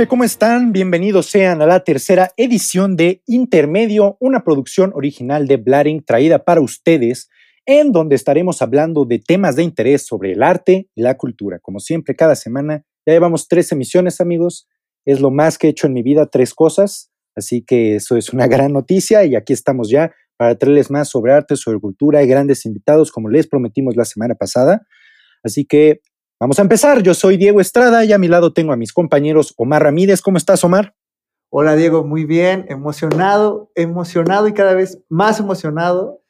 [0.00, 0.08] gente?
[0.08, 0.72] ¿Cómo están?
[0.72, 6.62] Bienvenidos sean a la tercera edición de Intermedio, una producción original de Blaring traída para
[6.62, 7.28] ustedes,
[7.66, 11.58] en donde estaremos hablando de temas de interés sobre el arte y la cultura.
[11.58, 14.66] Como siempre, cada semana ya llevamos tres emisiones, amigos.
[15.04, 17.10] Es lo más que he hecho en mi vida, tres cosas.
[17.36, 21.34] Así que eso es una gran noticia y aquí estamos ya para traerles más sobre
[21.34, 24.80] arte, sobre cultura y grandes invitados, como les prometimos la semana pasada.
[25.42, 26.00] Así que
[26.40, 27.02] Vamos a empezar.
[27.02, 30.22] Yo soy Diego Estrada y a mi lado tengo a mis compañeros Omar Ramírez.
[30.22, 30.94] ¿Cómo estás, Omar?
[31.50, 32.02] Hola, Diego.
[32.02, 32.64] Muy bien.
[32.70, 36.22] Emocionado, emocionado y cada vez más emocionado.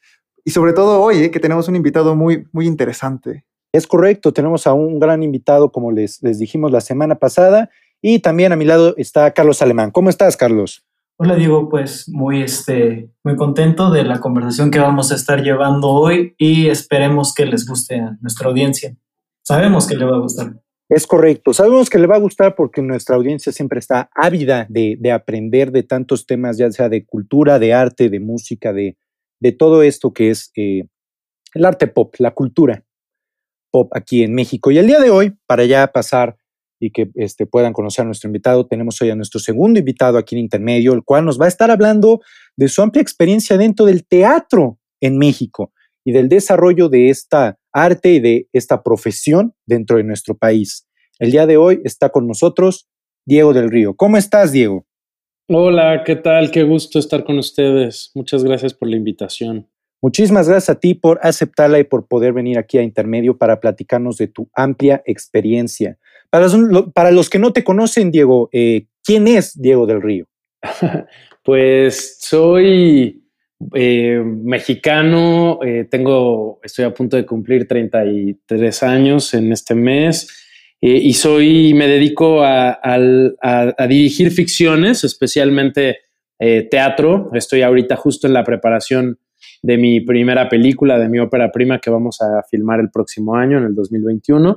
[0.45, 3.45] Y sobre todo hoy, eh, que tenemos un invitado muy, muy interesante.
[3.73, 4.33] Es correcto.
[4.33, 7.71] Tenemos a un gran invitado, como les, les dijimos la semana pasada.
[8.03, 9.93] Y también a mi lado está Carlos Alemán.
[9.93, 10.85] ¿Cómo estás, Carlos?
[11.19, 15.89] Hola Diego, pues muy, este, muy contento de la conversación que vamos a estar llevando
[15.89, 18.97] hoy y esperemos que les guste a nuestra audiencia.
[19.43, 20.61] Sabemos que le va a gustar.
[20.89, 24.99] Es correcto, sabemos que le va a gustar porque nuestra audiencia siempre está ávida de,
[25.13, 28.97] aprender de tantos temas, ya sea de cultura, de arte, de música, de,
[29.39, 30.83] de todo esto que es eh,
[31.55, 32.85] el arte pop, la cultura
[33.71, 34.73] pop aquí en México.
[34.73, 36.37] Y el día de hoy, para ya pasar
[36.81, 40.35] y que este, puedan conocer a nuestro invitado, tenemos hoy a nuestro segundo invitado aquí
[40.35, 42.21] en Intermedio, el cual nos va a estar hablando
[42.57, 45.73] de su amplia experiencia dentro del teatro en México
[46.05, 50.87] y del desarrollo de esta arte y de esta profesión dentro de nuestro país.
[51.19, 52.89] El día de hoy está con nosotros
[53.27, 53.95] Diego del Río.
[53.95, 54.87] ¿Cómo estás, Diego?
[55.49, 56.51] Hola, ¿qué tal?
[56.51, 58.13] Qué gusto estar con ustedes.
[58.15, 59.69] Muchas gracias por la invitación.
[60.03, 64.17] Muchísimas gracias a ti por aceptarla y por poder venir aquí a Intermedio para platicarnos
[64.17, 65.99] de tu amplia experiencia.
[66.31, 70.27] Para los, para los que no te conocen, Diego, eh, ¿quién es Diego del Río?
[71.45, 73.25] pues soy
[73.75, 80.29] eh, mexicano, eh, tengo, estoy a punto de cumplir 33 años en este mes
[80.81, 82.81] eh, y soy, me dedico a,
[83.87, 85.99] dirigir ficciones, especialmente
[86.71, 87.31] teatro.
[87.35, 89.19] Estoy ahorita justo en la preparación
[89.63, 93.59] de mi primera película, de mi ópera prima que vamos a filmar el próximo año,
[93.59, 94.57] en el 2021.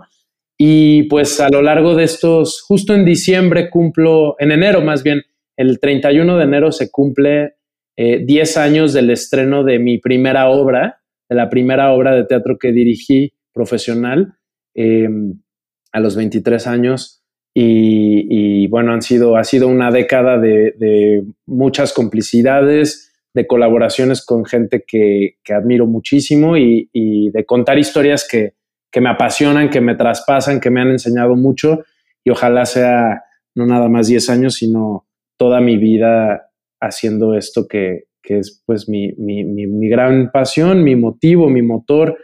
[0.58, 5.24] Y pues a lo largo de estos, justo en diciembre cumplo, en enero más bien,
[5.58, 7.56] el 31 de enero se cumple
[7.96, 12.58] 10 eh, años del estreno de mi primera obra, de la primera obra de teatro
[12.60, 14.34] que dirigí profesional
[14.74, 15.42] em,
[15.92, 17.22] a los 23 años.
[17.56, 24.84] Y, bueno, han sido, ha sido una década de, muchas complicidades, de colaboraciones con gente
[24.88, 26.90] que, admiro muchísimo y,
[27.32, 28.54] de contar historias que,
[28.92, 31.84] que me apasionan, que me traspasan, que me han enseñado mucho
[32.24, 33.24] y ojalá sea
[33.56, 35.06] no nada más 10 años, sino
[35.38, 36.53] toda mi vida
[36.84, 39.14] haciendo esto que, es pues mi,
[39.90, 42.18] gran pasión, mi motivo, mi motor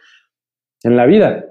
[0.84, 1.46] en la vida.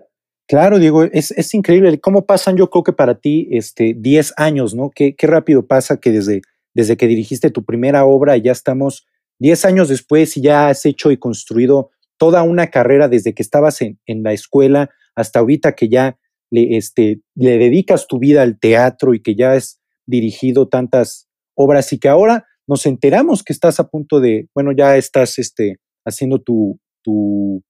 [0.47, 4.91] Claro, Diego, es, increíble cómo pasan, yo creo que para ti, este, 10 años, ¿no?
[4.95, 6.41] Qué, qué rápido pasa que desde,
[6.75, 9.07] desde que dirigiste tu primera obra ya estamos
[9.41, 13.83] 10 años después y ya has hecho y construido toda una carrera desde que estabas
[13.83, 16.19] en, en la escuela hasta ahorita que ya
[16.51, 21.93] le, este, le dedicas tu vida al teatro y que ya has dirigido tantas obras
[21.93, 26.39] y que ahora nos enteramos que estás a punto de, bueno, ya estás este, haciendo
[26.39, 27.65] tu, tu,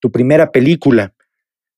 [0.00, 1.12] tu primera película.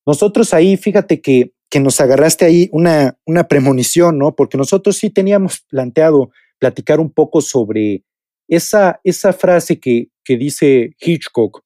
[0.05, 4.35] Nosotros ahí, fíjate que, que nos agarraste ahí una, una premonición, ¿no?
[4.35, 6.29] Porque nosotros sí teníamos planteado
[6.59, 8.03] platicar un poco sobre
[8.47, 11.63] esa, esa frase que, que dice Hitchcock,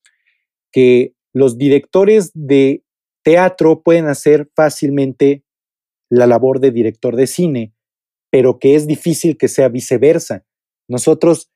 [0.72, 2.86] que los directores de
[3.22, 5.44] teatro pueden hacer fácilmente
[6.10, 7.74] la labor de director de cine,
[8.32, 10.46] pero que es difícil que sea viceversa
[10.90, 11.50] nosotros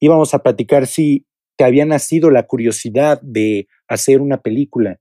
[0.00, 4.98] íbamos a platicar si te había nacido la curiosidad de hacer una película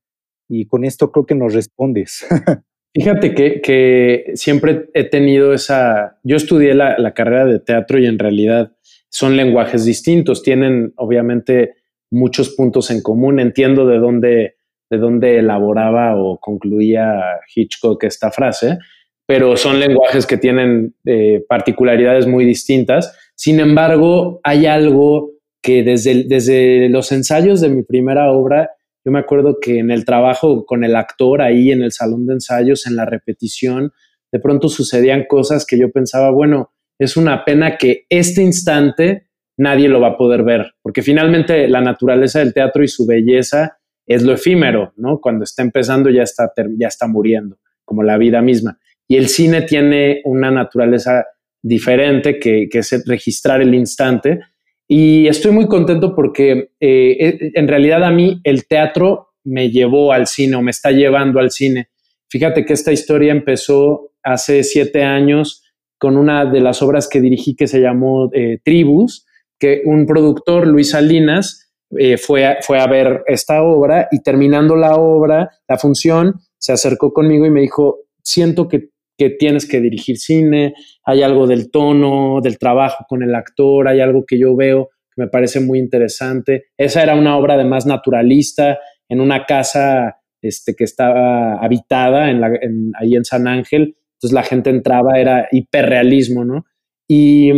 [0.48, 2.26] y con esto creo que nos respondes.
[2.94, 8.72] Fíjate que, siempre he tenido esa, yo estudié la, carrera de teatro y en realidad
[9.10, 11.76] son lenguajes distintos, tienen obviamente
[12.12, 14.56] muchos puntos en común, entiendo de dónde,
[14.90, 17.22] de dónde elaboraba o concluía
[17.54, 18.80] Hitchcock esta frase,
[19.28, 25.32] pero son lenguajes que tienen eh, particularidades muy distintas sin embargo, hay algo
[25.64, 28.72] que desde, desde los ensayos de mi primera obra,
[29.06, 32.34] yo me acuerdo que en el trabajo con el actor ahí en el salón de
[32.34, 33.94] ensayos, en la repetición,
[34.30, 39.88] de pronto sucedían cosas que yo pensaba, bueno, es una pena que este instante nadie
[39.88, 44.22] lo va a poder ver, porque finalmente la naturaleza del teatro y su belleza es
[44.22, 45.22] lo efímero, ¿no?
[45.22, 48.80] Cuando está empezando ya está, ya está muriendo, como la vida misma.
[49.08, 51.26] Y el cine tiene una naturaleza
[51.62, 54.40] diferente que, es registrar el instante.
[54.88, 60.12] Y estoy muy contento porque eh, eh, en realidad a mí el teatro me llevó
[60.12, 61.90] al cine o me está llevando al cine.
[62.30, 65.64] Fíjate que esta historia empezó hace siete años
[65.98, 69.26] con una de las obras que dirigí que se llamó eh, Tribus,
[69.60, 74.76] que un productor, Luis Salinas, eh, fue, a, fue a ver esta obra y terminando
[74.76, 78.89] la obra, la función, se acercó conmigo y me dijo, siento que,
[79.20, 80.74] que tienes que dirigir cine,
[81.04, 85.22] hay algo del tono, del trabajo con el actor, hay algo que yo veo que
[85.22, 86.68] me parece muy interesante.
[86.78, 88.80] Esa era una obra además naturalista,
[89.10, 92.52] en una casa este, que estaba habitada en la,
[93.00, 96.66] ahí en San Ángel, entonces la gente entraba, era hiperrealismo, ¿no?
[97.08, 97.52] Y,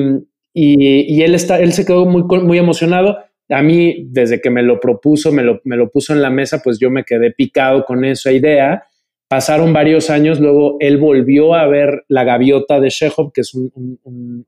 [0.54, 3.18] y, él, está, él se quedó muy, muy emocionado.
[3.50, 6.62] A mí, desde que me lo propuso, me lo, me lo puso en la mesa,
[6.64, 8.84] pues yo me quedé picado con esa idea.
[9.32, 13.58] Pasaron varios años, luego él volvió a ver La Gaviota de Chekhov, que es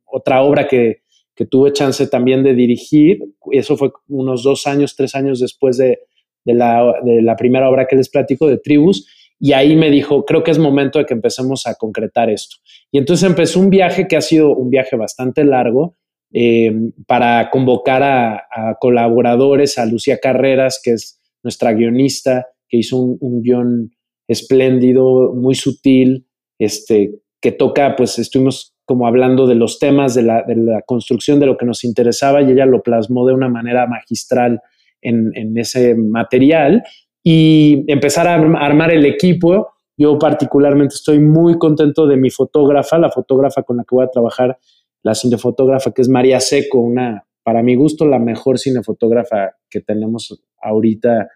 [0.03, 1.03] otra obra que,
[1.33, 3.19] que tuve chance también de dirigir.
[3.51, 5.99] Eso fue unos dos años, tres años después de,
[6.43, 9.07] de la, primera obra que les platico, de Tribus,
[9.39, 12.57] y ahí me dijo, creo que es momento de que empecemos a concretar esto.
[12.91, 15.95] Y entonces empezó un viaje que ha sido un viaje bastante largo
[16.33, 16.73] eh,
[17.07, 23.91] para convocar a, colaboradores, a Lucía Carreras, que es nuestra guionista, que hizo un, guion
[24.27, 26.27] espléndido, muy sutil,
[26.59, 31.39] este, que toca, pues estuvimos como hablando de los temas, de la, de la construcción
[31.39, 34.61] de lo que nos interesaba y ella lo plasmó de una manera magistral
[35.01, 36.83] en, ese material
[37.23, 39.69] y empezar a armar el equipo.
[39.97, 44.09] Yo particularmente estoy muy contento de mi fotógrafa, la fotógrafa con la que voy a
[44.09, 44.57] trabajar,
[45.03, 50.41] la cinefotógrafa que es María Seco, una, para mi gusto, la mejor cinefotógrafa que tenemos
[50.61, 51.29] ahorita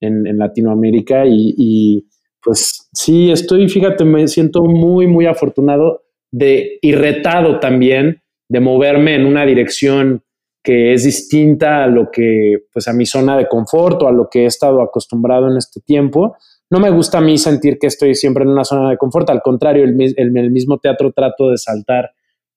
[0.00, 1.26] en, Latinoamérica.
[1.26, 2.06] Y, y,
[2.44, 9.14] pues sí, estoy, fíjate, me siento muy, muy afortunado de, y retado también de moverme
[9.14, 10.22] en una dirección
[10.62, 14.28] que es distinta a lo que, pues a mi zona de confort o a lo
[14.30, 16.36] que he estado acostumbrado en este tiempo.
[16.70, 19.42] No me gusta a mí sentir que estoy siempre en una zona de confort, al
[19.42, 22.12] contrario, el, el, mismo teatro trato de saltar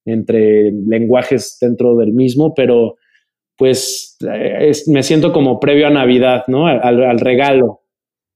[0.06, 2.96] entre lenguajes dentro del mismo, pero
[3.58, 4.18] pues
[4.88, 6.68] me siento como previo a Navidad, ¿no?
[6.68, 7.82] Al, regalo.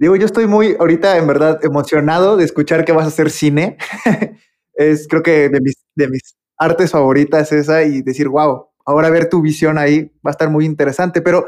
[0.02, 3.78] Digo, yo estoy muy ahorita en verdad emocionado de escuchar que vas a hacer cine.
[4.74, 9.30] es creo que de mis, de mis artes favoritas esa y decir, wow, ahora ver
[9.30, 11.46] tu visión ahí va a estar muy interesante, pero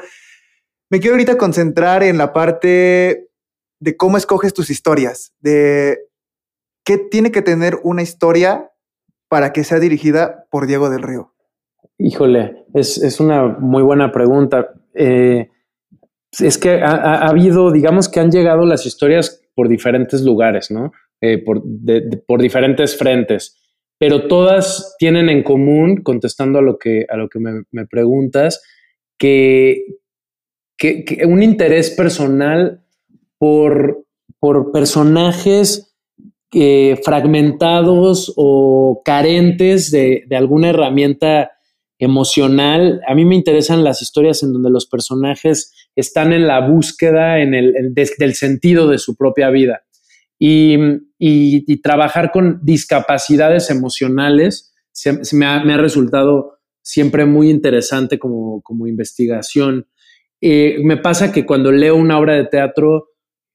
[0.91, 3.31] me quiero ahorita concentrar en la parte
[3.79, 5.97] de cómo escoges tus historias, de
[6.85, 8.69] qué tiene que tener una historia
[9.29, 11.33] para que sea dirigida por Diego del Río.
[11.97, 14.75] Híjole, es, una muy buena pregunta.
[14.93, 15.49] Eh,
[16.39, 20.91] es que ha, habido, digamos que han llegado las historias por diferentes lugares, ¿no?
[21.21, 21.63] Eh, por,
[22.27, 23.57] por diferentes frentes
[24.03, 28.61] pero todas tienen en común, contestando a lo que, a lo que me, preguntas,
[29.17, 29.85] que,
[31.25, 32.83] un interés personal
[33.37, 34.03] por,
[34.39, 35.95] por personajes
[36.53, 41.51] eh, fragmentados o carentes de, alguna herramienta
[41.97, 42.99] emocional.
[43.07, 47.53] A mí me interesan las historias en donde los personajes están en la búsqueda en
[47.53, 49.83] el, del sentido de su propia vida
[50.39, 54.73] y, trabajar con discapacidades emocionales
[55.31, 59.87] me, ha, resultado siempre muy interesante como, investigación.
[60.41, 63.07] Eh, me pasa que cuando leo una obra de teatro,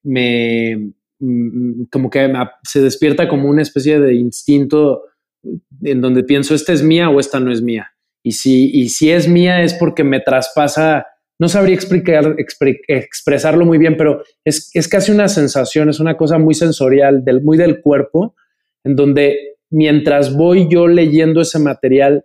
[0.03, 2.33] me mm, como que
[2.63, 5.03] se despierta como una especie de instinto
[5.83, 7.93] en donde pienso, esta es mía o esta no es mía.
[8.23, 11.07] Y si, y si es mía es porque me traspasa
[11.39, 12.37] no sabría explicar,
[12.89, 17.57] expresarlo muy bien, pero es, casi una sensación, es una cosa muy sensorial, del, muy
[17.57, 18.35] del cuerpo,
[18.85, 22.25] en donde mientras voy yo leyendo ese material,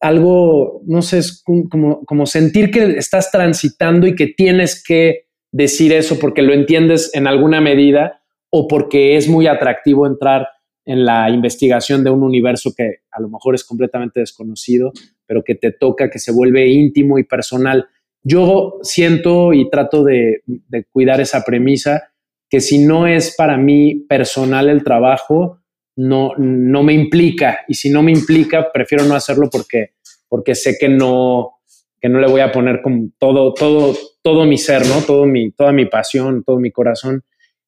[0.00, 5.92] algo, no sé, es como, como sentir que estás transitando y que tienes que decir
[5.92, 10.48] eso porque lo entiendes en alguna medida o porque es muy atractivo entrar
[10.84, 14.92] en la investigación de un universo que a lo mejor es completamente desconocido,
[15.26, 17.88] pero que te toca, que se vuelve íntimo y personal.
[18.28, 20.42] Yo siento y trato de,
[20.90, 22.10] cuidar esa premisa
[22.50, 25.60] que si no es para mí personal el trabajo,
[25.94, 27.60] no, no me implica.
[27.68, 29.90] Y si no me implica, prefiero no hacerlo porque,
[30.28, 31.60] porque sé que no,
[32.00, 32.82] que no le voy a poner
[33.16, 35.02] todo, todo, todo mi ser, ¿no?
[35.06, 37.22] Todo mi, toda mi pasión, todo mi corazón.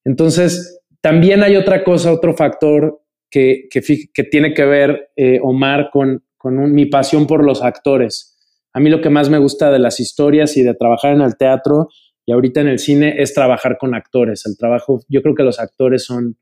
[0.04, 3.00] Entonces, también hay otra cosa, otro factor
[3.30, 8.37] que, que, tiene que ver, eh, Omar, con, con mi pasión por los actores.
[8.72, 11.36] A mí lo que más me gusta de las historias y de trabajar en el
[11.36, 11.88] teatro
[12.26, 14.44] y ahorita en el cine es trabajar con actores.
[14.46, 16.36] El trabajo, yo creo que los actores son,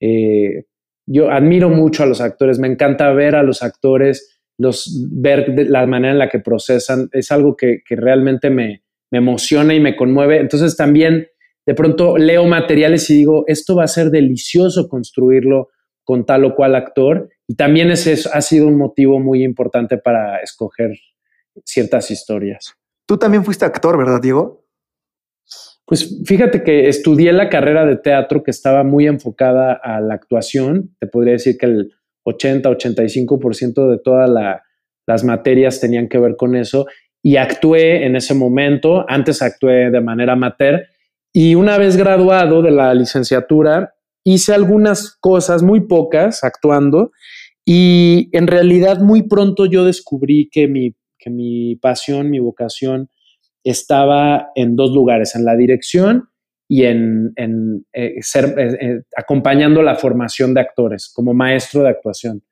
[0.00, 0.66] eh,
[1.06, 5.86] yo admiro mucho a los actores, me encanta ver a los actores, los, ver la
[5.86, 10.38] manera en la que procesan, es algo que, realmente me, me emociona y me conmueve.
[10.38, 11.26] Entonces también
[11.66, 15.70] de pronto leo materiales y digo, esto va a ser delicioso construirlo
[16.04, 20.38] con tal o cual actor y también ese ha sido un motivo muy importante para
[20.38, 20.92] escoger
[21.64, 22.74] ciertas historias.
[23.06, 24.64] Tú también fuiste actor, ¿verdad, Diego?
[25.86, 30.96] Pues fíjate que estudié la carrera de teatro que estaba muy enfocada a la actuación.
[30.98, 31.94] Te podría decir que el
[32.24, 34.30] 80-85% de todas
[35.06, 36.86] las materias tenían que ver con eso.
[37.22, 39.04] Y actué en ese momento.
[39.08, 40.82] Antes actué de manera amateur.
[41.34, 43.94] Y una vez graduado de la licenciatura,
[44.24, 47.12] hice algunas cosas, muy pocas, actuando.
[47.66, 50.94] Y en realidad muy pronto yo descubrí que mi,
[51.24, 53.08] que mi pasión, mi vocación
[53.64, 56.28] estaba en dos lugares, en la dirección
[56.68, 57.32] y en,
[57.94, 62.42] eh, ser, eh, eh, acompañando la formación de actores como maestro de actuación.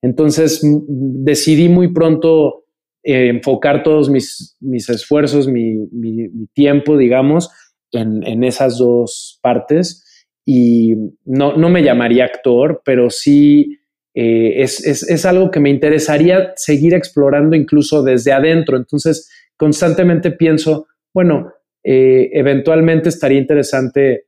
[0.00, 2.64] Entonces decidí muy pronto
[3.04, 4.56] enfocar todos mis,
[4.88, 5.88] esfuerzos, mi,
[6.54, 7.50] tiempo, digamos,
[7.92, 10.26] en, esas dos partes.
[10.44, 13.78] Y no, no me llamaría actor, pero sí
[14.14, 18.76] es, es, es algo que me interesaría seguir explorando incluso desde adentro.
[18.76, 21.52] Entonces, constantemente pienso, bueno,
[21.84, 24.26] eh, eventualmente estaría interesante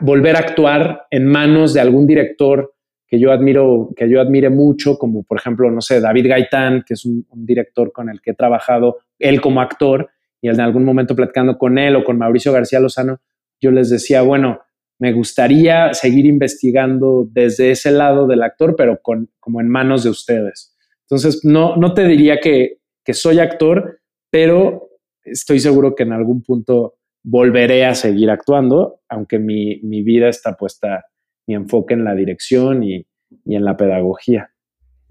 [0.00, 2.74] volver a actuar en manos de algún director
[3.06, 6.94] que yo admiro, que yo admire mucho, como por ejemplo, no sé, David Gaitán, que
[6.94, 10.10] es un, director con el que he trabajado, él como actor,
[10.40, 13.20] y en algún momento platicando con él o con Mauricio García Lozano,
[13.60, 14.60] yo les decía, bueno,
[15.00, 20.76] me gustaría seguir investigando desde ese lado del actor, pero como en manos de ustedes.
[21.10, 22.76] Entonces, no, te diría que,
[23.12, 23.98] soy actor,
[24.30, 24.90] pero
[25.24, 31.06] estoy seguro que en algún punto volveré a seguir actuando, aunque mi, vida está puesta,
[31.48, 33.04] mi enfoque en la dirección y,
[33.46, 34.50] en la pedagogía.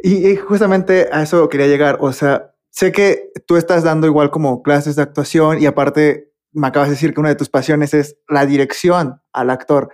[0.02, 4.62] Y, justamente a eso quería llegar, o sea, sé que tú estás dando igual como
[4.62, 8.18] clases de actuación y aparte me acabas de decir que una de tus pasiones es
[8.28, 9.90] la dirección al actor.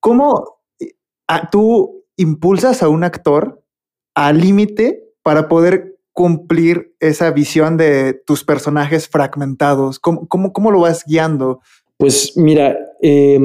[0.00, 0.92] ¿Cómo eh,
[1.50, 3.62] tú impulsas a un actor
[4.14, 9.98] al límite para poder cumplir esa visión de tus personajes fragmentados?
[9.98, 11.60] ¿Cómo, cómo, lo vas guiando?
[11.96, 13.40] Pues mira, eh,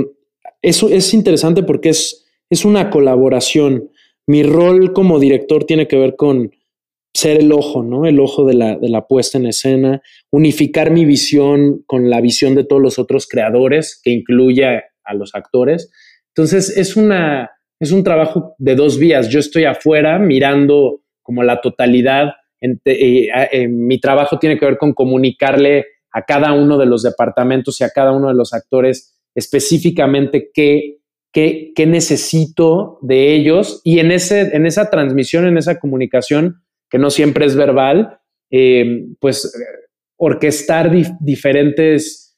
[0.61, 3.89] eso es interesante porque es, es una colaboración.
[4.25, 6.51] Mi rol como director tiene que ver con
[7.17, 8.05] ser el ojo, ¿no?
[8.05, 12.53] El ojo de la, de la puesta en escena, unificar mi visión con la visión
[12.55, 15.91] de todos los otros creadores, que incluye a los actores.
[16.35, 19.29] Entonces, es, una, es un trabajo de dos vías.
[19.29, 22.33] Yo estoy afuera mirando como la totalidad
[23.69, 27.89] mi trabajo tiene que ver con comunicarle a cada uno de los departamentos y a
[27.89, 30.97] cada uno de los actores específicamente qué,
[31.31, 37.09] qué, necesito de ellos y en, ese, en esa transmisión, en esa comunicación, que no
[37.09, 38.19] siempre es verbal,
[38.51, 39.53] eh, pues
[40.17, 42.37] orquestar diferentes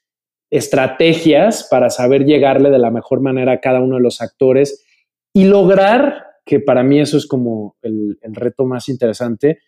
[0.51, 4.85] estrategias para saber llegarle de la mejor manera a cada uno de los actores
[5.33, 9.59] y lograr, que para mí eso es como el, reto más interesante,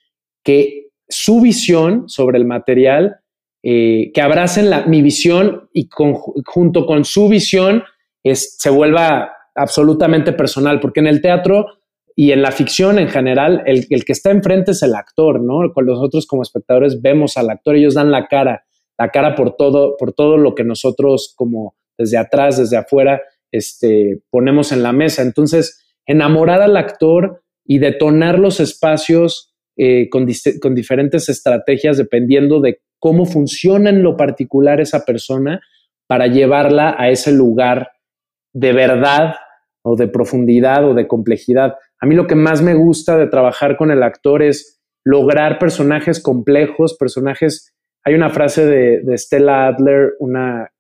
[0.43, 3.17] que su visión sobre el material,
[3.63, 7.83] eh, que abracen la, mi visión y junto con su visión
[8.33, 11.67] se vuelva absolutamente personal, porque en el teatro
[12.21, 15.73] y en la ficción en general, el, que está enfrente es el actor, ¿no?
[15.73, 18.63] Con nosotros como espectadores vemos al actor, ellos dan la cara,
[18.99, 24.21] la cara por todo, por todo lo que nosotros como desde atrás, desde afuera, este,
[24.29, 25.23] ponemos en la mesa.
[25.23, 30.27] Entonces, enamorar al actor y detonar los espacios eh, con,
[30.75, 35.59] diferentes estrategias dependiendo de cómo funciona en lo particular esa persona
[36.05, 37.93] para llevarla a ese lugar
[38.53, 39.37] de verdad
[39.81, 41.73] o de profundidad o de complejidad.
[42.01, 46.21] A mí lo que más me gusta de trabajar con el actor es lograr personajes
[46.21, 47.73] complejos, personajes...
[48.03, 50.71] Hay una frase de, Stella Adler, una,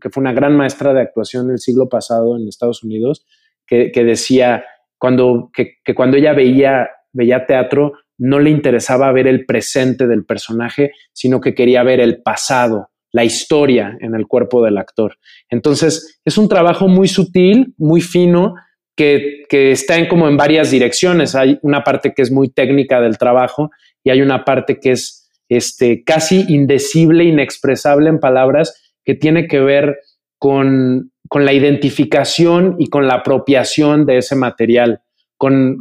[0.00, 3.26] que fue una gran maestra de actuación del siglo pasado en Estados Unidos,
[3.66, 4.64] que, decía
[4.96, 10.24] cuando, que, que, cuando ella veía, veía teatro, no le interesaba ver el presente del
[10.24, 15.16] personaje, sino que quería ver el pasado, la historia en el cuerpo del actor.
[15.48, 18.54] Entonces, es un trabajo muy sutil, muy fino,
[18.96, 21.34] que, está en como en varias direcciones.
[21.34, 23.70] Hay una parte que es muy técnica del trabajo
[24.02, 29.60] y hay una parte que es este, casi indecible, inexpresable en palabras, que tiene que
[29.60, 29.98] ver
[30.38, 35.00] con, con la identificación y con la apropiación de ese material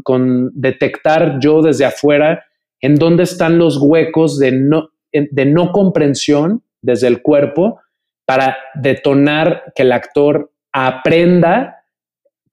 [0.03, 2.45] con, detectar yo desde afuera
[2.81, 7.79] en dónde están los huecos de no, de no comprensión desde el cuerpo
[8.25, 11.82] para detonar que el actor aprenda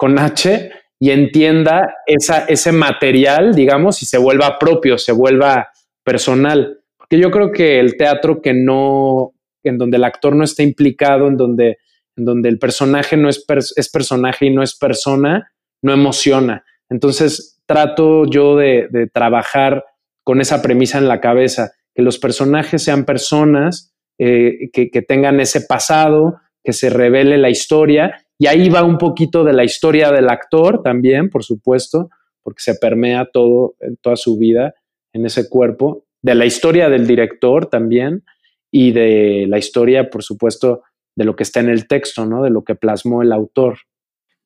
[0.00, 5.68] con H y entienda ese material, digamos, y se vuelva propio, se vuelva
[6.02, 6.78] personal.
[6.96, 11.28] Porque yo creo que el teatro que no, en donde el actor no está implicado,
[11.28, 11.76] en donde,
[12.16, 13.44] el personaje no es,
[13.92, 15.52] personaje y no es persona,
[15.82, 16.64] no emociona.
[16.88, 19.84] Entonces, trato yo de, trabajar
[20.24, 25.60] con esa premisa en la cabeza, que los personajes sean personas eh, que tengan ese
[25.60, 30.30] pasado, que se revele la historia, y ahí va un poquito de la historia del
[30.30, 32.08] actor también, por supuesto,
[32.42, 34.72] porque se permea todo en toda su vida
[35.12, 38.24] en ese cuerpo, de la historia del director también
[38.70, 40.82] y de la historia, por supuesto,
[41.14, 42.42] de lo que está en el texto, ¿no?
[42.42, 43.80] De lo que plasmó el autor.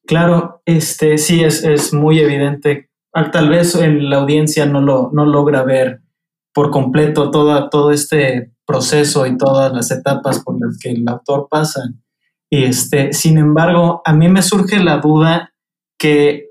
[0.04, 2.90] Claro, este sí es, es muy evidente.
[3.30, 6.00] Tal vez en la audiencia no lo no logra ver
[6.52, 11.46] por completo toda, todo este proceso y todas las etapas por las que el autor
[11.48, 11.80] pasa.
[12.54, 15.52] Y este, sin embargo, a mí me surge la duda
[15.98, 16.50] que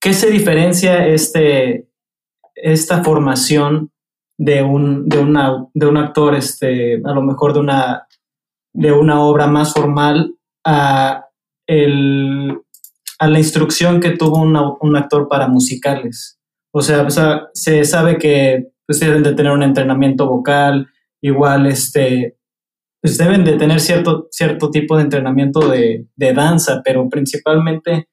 [0.00, 1.90] ¿qué se diferencia este,
[2.54, 3.92] esta formación
[4.38, 8.06] de un, de, una, de un actor, este, a lo mejor de una,
[8.72, 11.26] de una obra más formal, a,
[11.66, 12.58] el,
[13.18, 16.38] a la instrucción que tuvo un actor para musicales?
[16.72, 17.06] O sea,
[17.52, 20.88] se sabe que pues, deben de tener un entrenamiento vocal,
[21.20, 22.37] igual este,
[23.00, 28.08] pues deben de tener cierto, cierto tipo de entrenamiento de, de danza, pero principalmente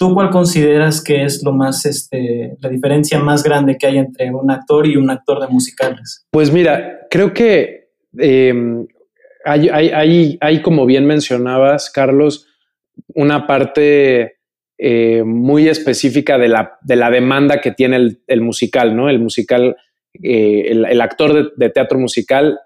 [0.00, 4.32] ¿Tú cuál consideras que es lo más, este, la diferencia más grande que hay entre
[4.34, 6.26] un actor y un actor de musicales?
[6.30, 8.86] Pues mira, creo que em,
[9.44, 12.46] hay, hay, hay, como bien mencionabas, Carlos,
[13.14, 14.38] una parte
[14.78, 19.10] eh, muy específica de la, de la, demanda que tiene el, musical, ¿no?
[19.10, 19.76] El musical,
[20.14, 22.58] eh, el, actor de, de teatro musical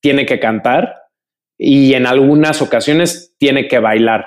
[0.00, 0.94] tiene que cantar
[1.58, 4.26] y en algunas ocasiones tiene que bailar.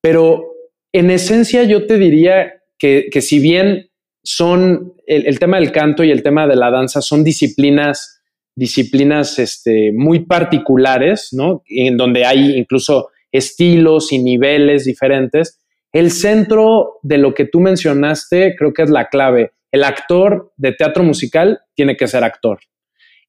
[0.00, 0.44] Pero
[0.92, 3.90] en esencia yo te diría que, si bien
[4.22, 8.20] son el, tema del canto y el tema de la danza son disciplinas,
[8.54, 11.62] disciplinas este, muy particulares, ¿no?
[11.68, 15.60] En donde hay incluso estilos y niveles diferentes.
[15.92, 19.52] El centro de lo que tú mencionaste creo que es la clave.
[19.72, 22.60] El actor de teatro musical tiene que ser actor.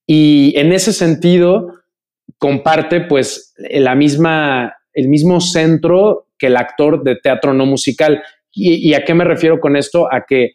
[0.05, 1.78] Y en ese sentido
[2.39, 8.23] comparte pues la misma, el mismo centro que el actor de teatro no musical.
[8.51, 10.11] ¿Y, a qué me refiero con esto?
[10.11, 10.53] A que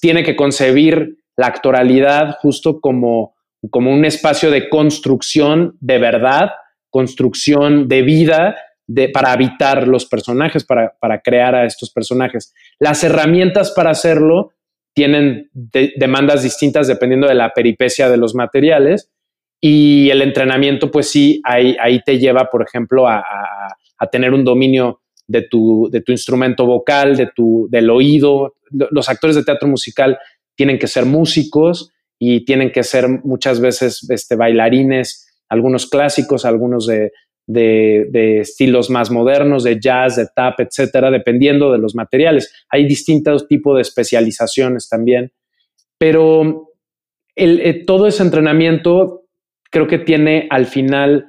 [0.00, 3.34] tiene que concebir la actoralidad justo como,
[3.70, 6.50] como un espacio de construcción de verdad,
[6.90, 12.54] construcción de vida, de, para habitar los personajes, para, crear a estos personajes.
[12.78, 14.52] Las herramientas para hacerlo
[14.94, 19.10] tienen demandas distintas dependiendo de la peripecia de los materiales
[19.66, 23.24] y el entrenamiento, pues sí, ahí, ahí te lleva, por ejemplo, a,
[23.96, 28.56] a tener un dominio de tu, de tu instrumento vocal, de tu, del oído.
[28.68, 30.18] Los actores de teatro musical
[30.54, 36.86] tienen que ser músicos y tienen que ser muchas veces este, bailarines, algunos clásicos, algunos
[36.86, 37.12] de,
[37.46, 42.52] de, estilos más modernos, de jazz, de tap, etcétera, dependiendo de los materiales.
[42.68, 45.32] Hay distintos tipos de especializaciones también,
[45.96, 46.72] pero
[47.34, 49.23] el, eh, todo ese entrenamiento
[49.74, 51.26] creo que tiene al final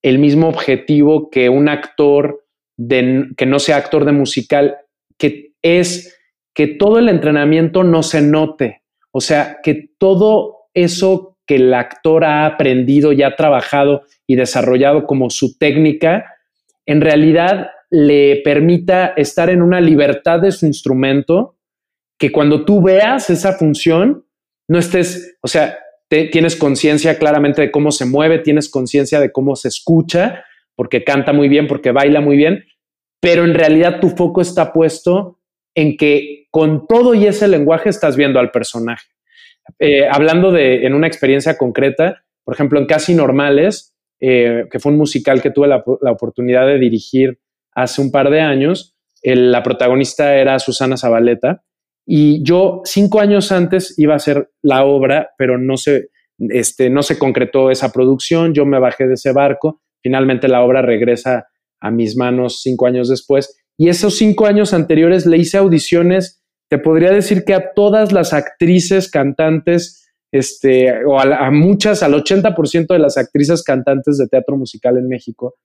[0.00, 2.46] el mismo objetivo que un actor
[2.78, 4.78] de, que no sea actor de musical,
[5.18, 6.18] que es
[6.54, 12.24] que todo el entrenamiento no se note, o sea, que todo eso que el actor
[12.24, 16.24] ha aprendido y ha trabajado y desarrollado como su técnica,
[16.86, 21.56] en realidad le permita estar en una libertad de su instrumento,
[22.18, 24.24] que cuando tú veas esa función,
[24.66, 25.76] no estés, o sea,
[26.30, 30.44] tienes conciencia claramente de cómo se mueve, tienes conciencia de cómo se escucha,
[30.74, 32.64] porque canta muy bien, porque baila muy bien,
[33.20, 35.38] pero en realidad tu foco está puesto
[35.74, 39.06] en que con todo y ese lenguaje estás viendo al personaje.
[39.78, 44.92] Eh, hablando de en una experiencia concreta, por ejemplo, en Casi Normales, eh, que fue
[44.92, 47.38] un musical que tuve la, oportunidad de dirigir
[47.74, 51.62] hace un par de años, la protagonista era Susana Zabaleta
[52.06, 57.02] y yo cinco años antes iba a hacer la obra, pero no se, este, no
[57.02, 61.46] se concretó esa producción, yo me bajé de ese barco, finalmente la obra regresa
[61.80, 66.78] a mis manos cinco años después y esos cinco años anteriores le hice audiciones, te
[66.78, 72.98] podría decir que a todas las actrices, cantantes, este, o a, muchas, al 80% de
[72.98, 75.56] las actrices cantantes de teatro musical en México,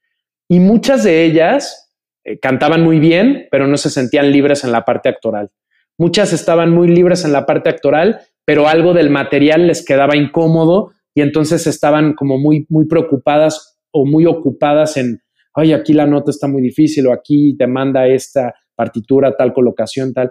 [0.49, 4.83] y muchas de ellas eh, cantaban muy bien, pero no se sentían libres en la
[4.83, 5.51] parte actoral.
[5.97, 10.91] Muchas estaban muy libres en la parte actoral, pero algo del material les quedaba incómodo
[11.15, 15.21] y entonces estaban como muy, muy preocupadas o muy ocupadas en,
[15.55, 20.13] ay, aquí la nota está muy difícil o aquí te manda esta partitura, tal colocación,
[20.13, 20.29] tal.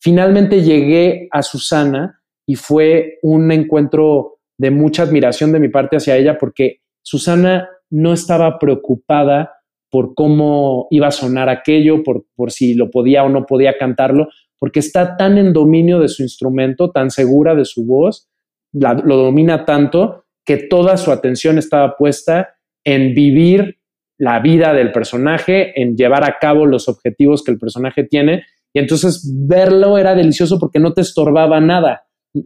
[0.00, 6.16] Finalmente llegué a Susana y fue un encuentro de mucha admiración de mi parte hacia
[6.16, 9.54] ella porque Susana no estaba preocupada
[9.90, 14.28] por cómo iba a sonar aquello, por, por si lo podía o no podía cantarlo,
[14.58, 18.28] porque está tan en dominio de su instrumento, tan segura de su voz,
[18.72, 23.78] lo domina tanto que toda su atención estaba puesta en vivir
[24.18, 28.44] la vida del personaje, en llevar a cabo los objetivos que el personaje tiene.
[28.72, 32.04] Y entonces verlo era delicioso porque no te estorbaba nada,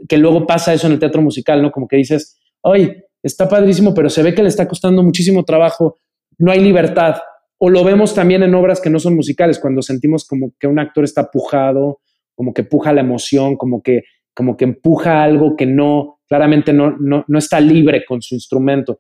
[0.09, 1.73] que luego pasa eso en el teatro musical, ¿no?
[1.73, 5.99] Como que dices, oye, está padrísimo, pero se ve que le está costando muchísimo trabajo,
[6.39, 7.17] no hay libertad.
[7.65, 10.81] O lo vemos también en obras que no son musicales, cuando sentimos como que un
[10.81, 12.01] actor está pujado,
[12.35, 14.03] como que puja la emoción, como que,
[14.35, 18.99] como que empuja algo que no, claramente no, no, no está libre con su instrumento.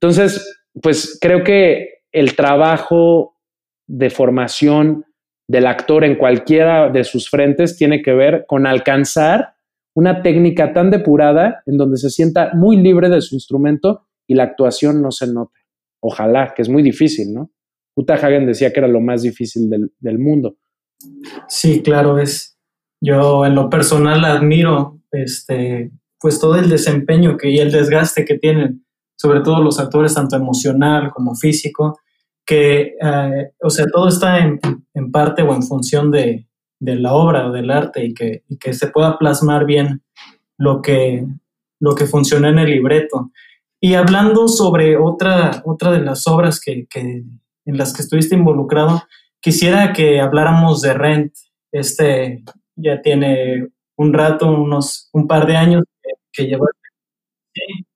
[0.00, 3.34] Entonces, pues creo que el trabajo
[3.86, 5.04] de formación
[5.46, 9.52] del actor en cualquiera de sus frentes tiene que ver con alcanzar
[9.94, 14.44] una técnica tan depurada en donde se sienta muy libre de su instrumento y la
[14.44, 15.60] actuación no se note.
[16.00, 17.50] Ojalá, que es muy difícil, ¿no?
[17.98, 20.56] Uta Hagen decía que era lo más difícil del, del mundo.
[21.48, 22.56] Sí, claro, es.
[23.00, 28.38] Yo en lo personal admiro este, pues todo el desempeño que, y el desgaste que
[28.38, 28.84] tienen,
[29.16, 31.98] sobre todo los actores, tanto emocional como físico,
[32.46, 34.60] que, eh, o sea, todo está en,
[34.94, 36.46] en, parte o en función de,
[36.80, 40.02] de la obra o del arte y que, que, se pueda plasmar bien
[40.56, 41.26] lo que,
[41.80, 43.32] lo que funciona en el libreto.
[43.80, 47.24] Y hablando sobre otra, otra de las obras que, que,
[47.68, 49.02] en las que estuviste involucrado,
[49.40, 51.34] quisiera que habláramos de Rent.
[51.70, 52.42] Este
[52.76, 55.84] ya tiene un rato, unos un par de años
[56.32, 56.58] que, que
[57.54, 57.88] Sí.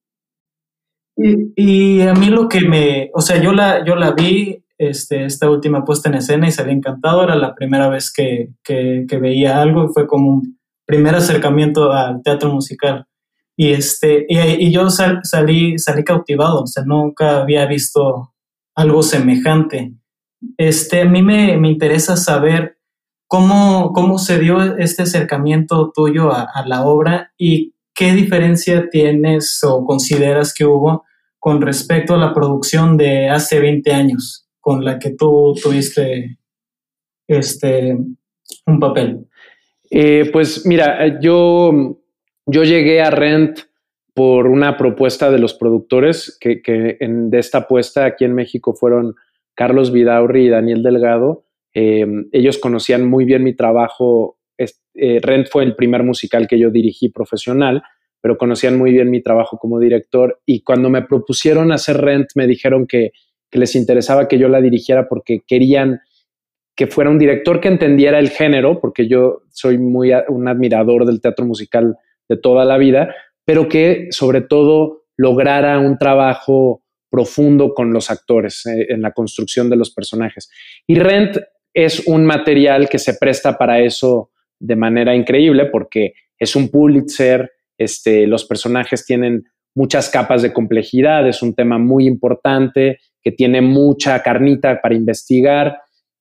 [1.56, 5.48] Y, a mí lo que me, o sea, yo la, yo la vi, este, esta
[5.48, 9.85] última puesta en escena y salí encantado, era la primera vez que, que, veía algo
[9.85, 13.06] y fue como un primer acercamiento al teatro musical.
[13.56, 18.31] Y, este, y, yo salí, salí cautivado, o sea, nunca había visto
[18.74, 19.92] algo semejante.
[20.56, 22.78] Este, a mí me, me interesa saber
[23.32, 29.87] cómo, cómo se dio este acercamiento tuyo a, la obra y ¿qué diferencia tienes o
[29.87, 31.04] consideras que hubo
[31.38, 36.38] con respecto a la producción de hace 20 años con la que tú tuviste
[37.26, 37.96] este,
[38.66, 39.26] un papel?
[39.90, 41.98] Eh, pues mira, yo,
[42.44, 43.61] yo llegué a Rent
[44.14, 46.61] por una propuesta de los productores que,
[47.01, 49.14] en, de esta apuesta aquí en México fueron
[49.55, 51.44] Carlos Vidaurri y Daniel Delgado.
[51.75, 54.37] Eh, ellos conocían muy bien mi trabajo
[54.94, 57.83] eh, Rent fue el primer musical que yo dirigí profesional,
[58.20, 62.46] pero conocían muy bien mi trabajo como director y cuando me propusieron hacer Rent me
[62.46, 63.12] dijeron que,
[63.55, 66.01] les interesaba que yo la dirigiera porque querían
[66.75, 71.20] que fuera un director que entendiera el género, porque yo soy muy un admirador del
[71.20, 71.98] teatro musical
[72.31, 78.64] de toda la vida, pero que sobre todo lograra un trabajo profundo con los actores
[78.66, 80.50] eh, en la construcción de los personajes.
[80.87, 81.37] Y Rent
[81.74, 87.50] es un material que se presta para eso de manera increíble porque es un Pulitzer,
[87.78, 93.61] este, los personajes tienen muchas capas de complejidad, es un tema muy importante que tiene
[93.61, 95.78] mucha carnita para investigar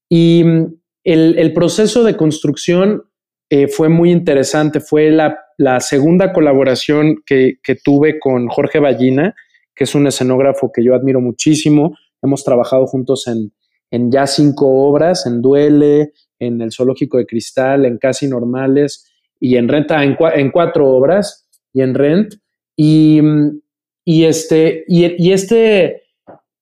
[0.10, 3.04] y mm, el, proceso de construcción
[3.50, 5.38] eh, fue muy interesante, fue la,
[5.80, 9.36] segunda colaboración que, tuve con Jorge Ballina,
[9.76, 13.52] que es un escenógrafo que yo admiro muchísimo, hemos trabajado juntos en,
[13.91, 19.56] en ya cinco obras, en Duele, en el Zoológico de Cristal, en Casi Normales y
[19.56, 22.36] en Renta, en, cuatro obras y en Rent.
[22.76, 23.21] Y,
[24.04, 26.04] y este, y, este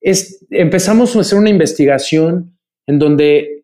[0.01, 2.57] es, empezamos a hacer una investigación
[2.87, 3.63] en donde,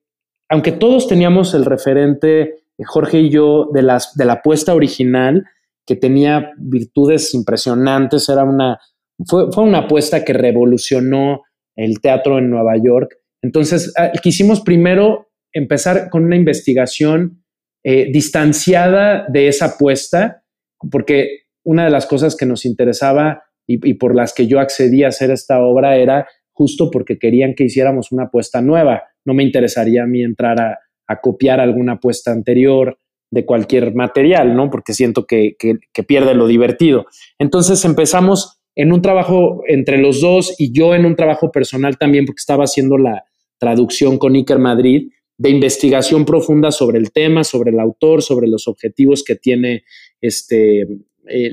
[0.50, 5.46] aunque todos teníamos el referente, Jorge y yo, de, las, de la apuesta original,
[5.86, 8.80] que tenía virtudes impresionantes, era una,
[9.26, 11.44] fue, fue una apuesta que revolucionó
[11.76, 13.18] el teatro en Nueva York.
[13.42, 17.44] Entonces, ah, quisimos primero empezar con una investigación
[17.84, 20.44] eh, distanciada de esa apuesta,
[20.92, 25.08] porque una de las cosas que nos interesaba y, por las que yo accedí a
[25.08, 29.04] hacer esta obra era justo porque querían que hiciéramos una apuesta nueva.
[29.26, 30.80] No me interesaría a mí entrar a,
[31.22, 32.98] copiar alguna apuesta anterior
[33.32, 34.70] de cualquier material, ¿no?
[34.70, 37.06] Porque siento que, que, pierde lo divertido.
[37.40, 42.26] Entonces empezamos en un trabajo entre los dos y yo en un trabajo personal también,
[42.26, 43.26] porque estaba haciendo la
[43.58, 48.68] traducción con Iker Madrid de investigación profunda sobre el tema, sobre el autor, sobre los
[48.68, 49.84] objetivos que tiene
[50.22, 50.84] este,
[51.28, 51.52] eh,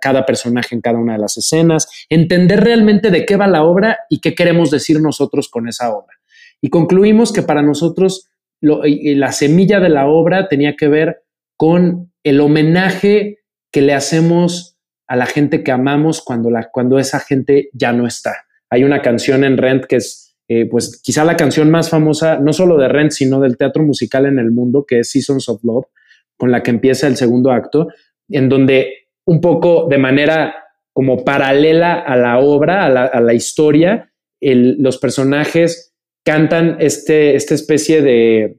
[0.00, 3.98] cada personaje en cada una de las escenas, entender realmente de qué va la obra
[4.08, 6.16] y qué queremos decir nosotros con esa obra.
[6.60, 8.28] Y concluimos que para nosotros
[8.60, 11.22] la semilla de la obra tenía que ver
[11.56, 13.38] con el homenaje
[13.72, 18.36] que le hacemos a la gente que amamos cuando, cuando esa gente ya no está.
[18.68, 22.52] Hay una canción en Rent que es eh, pues quizá la canción más famosa, no
[22.52, 25.86] solo de Rent, sino del teatro musical en el mundo, que es Seasons of Love,
[26.36, 27.86] con la que empieza el segundo acto,
[28.28, 30.56] en donde un poco de manera
[30.92, 35.89] como paralela a la obra, a la, historia, los personajes
[36.24, 38.56] cantan este, esta especie de,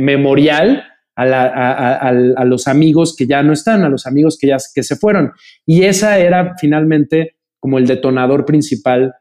[0.00, 0.84] memorial
[1.16, 5.32] a, los amigos que ya no están, a los amigos que ya que se fueron.
[5.66, 9.14] Y esa era finalmente como el detonador principal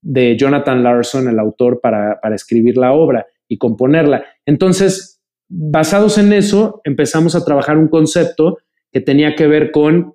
[0.00, 4.24] de Jonathan Larson, el autor, para, para escribir la obra y componerla.
[4.46, 8.58] Entonces, basados en eso, empezamos a trabajar un concepto
[8.90, 10.14] que tenía que ver con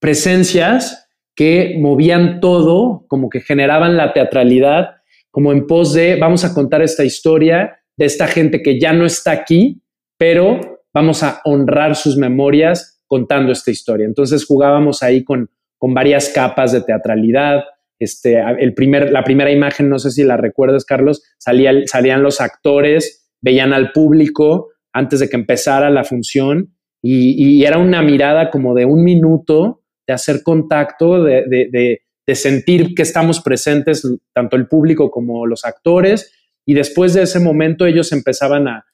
[0.00, 4.97] presencias que movían todo, como que generaban la teatralidad,
[5.38, 9.06] como en pos de vamos a contar esta historia de esta gente que ya no
[9.06, 9.80] está aquí,
[10.18, 14.04] pero vamos a honrar sus memorias contando esta historia.
[14.04, 17.62] Entonces jugábamos ahí con, con varias capas de teatralidad.
[18.00, 22.40] Este, el primer, la primera imagen, no sé si la recuerdas, Carlos, salía, salían los
[22.40, 28.74] actores, veían al público antes de que empezara la función y, era una mirada como
[28.74, 32.00] de un minuto de hacer contacto, de,
[32.34, 36.32] sentir que estamos presentes, tanto el público como los actores,
[36.66, 38.84] y después de ese momento ellos empezaban a,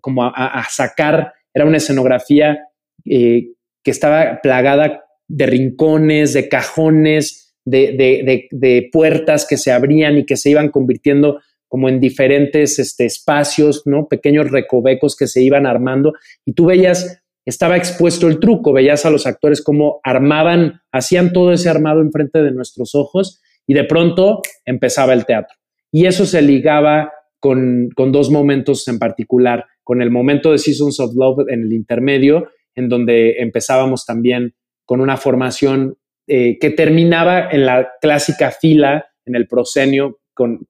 [0.00, 2.58] como a, sacar, era una escenografía
[3.04, 3.48] eh,
[3.82, 10.36] que estaba plagada de rincones, de cajones, de, de, puertas que se abrían y que
[10.36, 14.06] se iban convirtiendo como en diferentes este, espacios, ¿no?
[14.06, 16.12] Pequeños recovecos que se iban armando
[16.44, 21.52] y tú veías, estaba expuesto el truco, veías a los actores como armaban, hacían todo
[21.52, 25.56] ese armado enfrente de nuestros ojos y de pronto empezaba el teatro.
[25.90, 30.98] Y eso se ligaba con, con dos momentos en particular con el momento de Seasons
[30.98, 37.48] of Love en el intermedio, en donde empezábamos también con una formación eh, que terminaba
[37.52, 40.66] en la clásica fila, en el proscenio, con,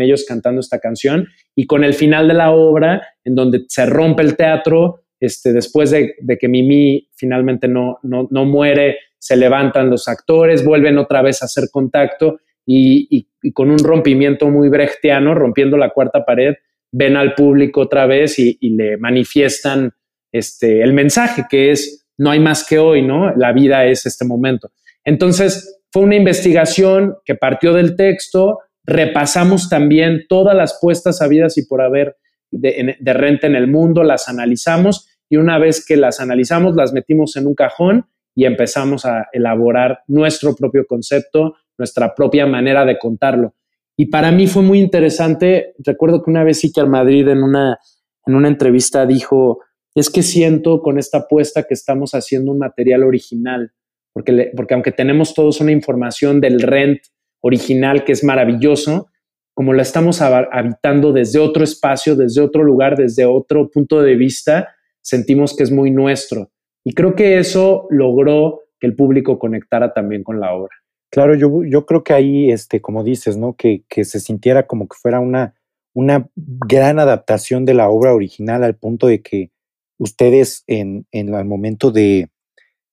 [0.00, 4.22] ellos cantando esta canción, y con el final de la obra, en donde se rompe
[4.22, 10.98] el teatro, este, después de, que Mimi finalmente no, muere, se levantan los actores, vuelven
[10.98, 13.06] otra vez a hacer contacto y,
[13.42, 16.54] y con un rompimiento muy brechtiano, rompiendo la cuarta pared,
[16.92, 19.92] ven al público otra vez y, le manifiestan
[20.32, 23.34] este, el mensaje que es, no hay más que hoy, ¿no?
[23.36, 24.70] La vida es este momento.
[25.04, 31.66] Entonces, fue una investigación que partió del texto, repasamos también todas las puestas habidas y
[31.66, 32.16] por haber
[32.50, 36.92] de, de, renta en el mundo, las analizamos y una vez que las analizamos, las
[36.92, 42.98] metimos en un cajón y empezamos a elaborar nuestro propio concepto, nuestra propia manera de
[42.98, 43.54] contarlo.
[43.96, 45.74] Y para mí fue muy interesante.
[45.78, 47.78] Recuerdo que una vez al Madrid en una,
[48.26, 49.60] en una entrevista dijo,
[49.94, 53.72] es que siento con esta apuesta que estamos haciendo un material original,
[54.12, 57.02] porque, porque aunque tenemos todos una información del rent
[57.40, 59.08] original que es maravilloso,
[59.54, 64.68] como la estamos habitando desde otro espacio, desde otro lugar, desde otro punto de vista,
[65.02, 66.50] sentimos que es muy nuestro.
[66.84, 70.74] Y creo que eso logró que el público conectara también con la obra.
[71.10, 73.54] Claro, yo, yo creo que ahí, este, como dices, ¿no?
[73.54, 75.54] Que, que se sintiera como que fuera una,
[75.92, 79.50] una gran adaptación de la obra original al punto de que
[79.98, 82.28] ustedes en, en el momento de,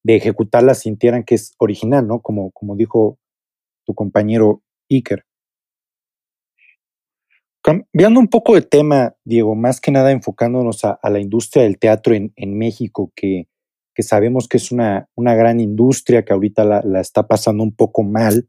[0.04, 2.22] de ejecutarla sintieran que es original, ¿no?
[2.22, 3.20] Como, como dijo
[3.86, 5.27] tu compañero Iker.
[7.62, 12.13] Cambiando un poco de tema, Diego, más que nada enfocándonos a, la industria del teatro
[12.13, 13.48] en, México, que,
[14.00, 18.48] sabemos que es una, gran industria que ahorita la, está pasando un poco mal,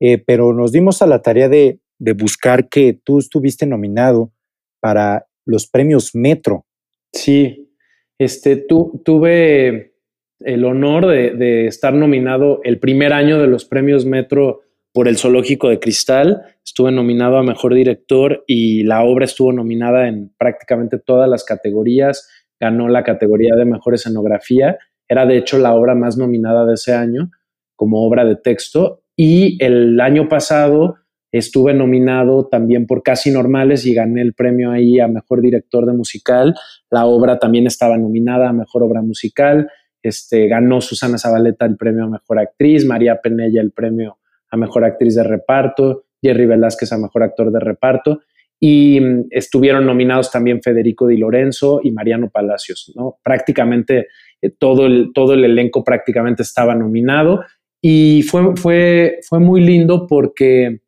[0.00, 1.80] eh, pero nos dimos a la tarea de,
[2.16, 4.32] buscar que tú estuviste nominado
[4.80, 6.64] para los premios Metro.
[7.12, 7.72] Sí,
[8.18, 9.94] este, tu, tuve
[10.40, 15.68] el honor de, estar nominado el primer año de los premios Metro por el Zoológico
[15.68, 16.42] de Cristal.
[16.64, 22.28] Estuve nominado a Mejor Director y la obra estuvo nominada en prácticamente todas las categorías
[22.60, 24.78] ganó la categoría de mejor escenografía.
[25.08, 27.30] Era de hecho la obra más nominada de ese año
[27.76, 29.02] como obra de texto.
[29.16, 30.96] Y el año pasado
[31.32, 35.92] estuve nominado también por Casi Normales y gané el premio ahí a mejor director de
[35.92, 36.54] musical.
[36.90, 39.68] La obra también estaba nominada a mejor obra musical.
[40.02, 44.18] Este, ganó Susana Zabaleta el premio a mejor actriz, María Penella el premio
[44.50, 48.20] a mejor actriz de reparto, Jerry Velázquez a mejor actor de reparto
[48.60, 53.18] y mm, estuvieron nominados también Federico Di Lorenzo y Mariano Palacios, ¿no?
[53.22, 54.08] Prácticamente
[54.42, 57.44] eh, todo, el, todo el elenco prácticamente estaba nominado
[57.80, 60.80] y fue, fue, fue muy lindo porque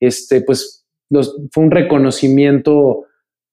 [0.00, 3.04] este, pues, fue un reconocimiento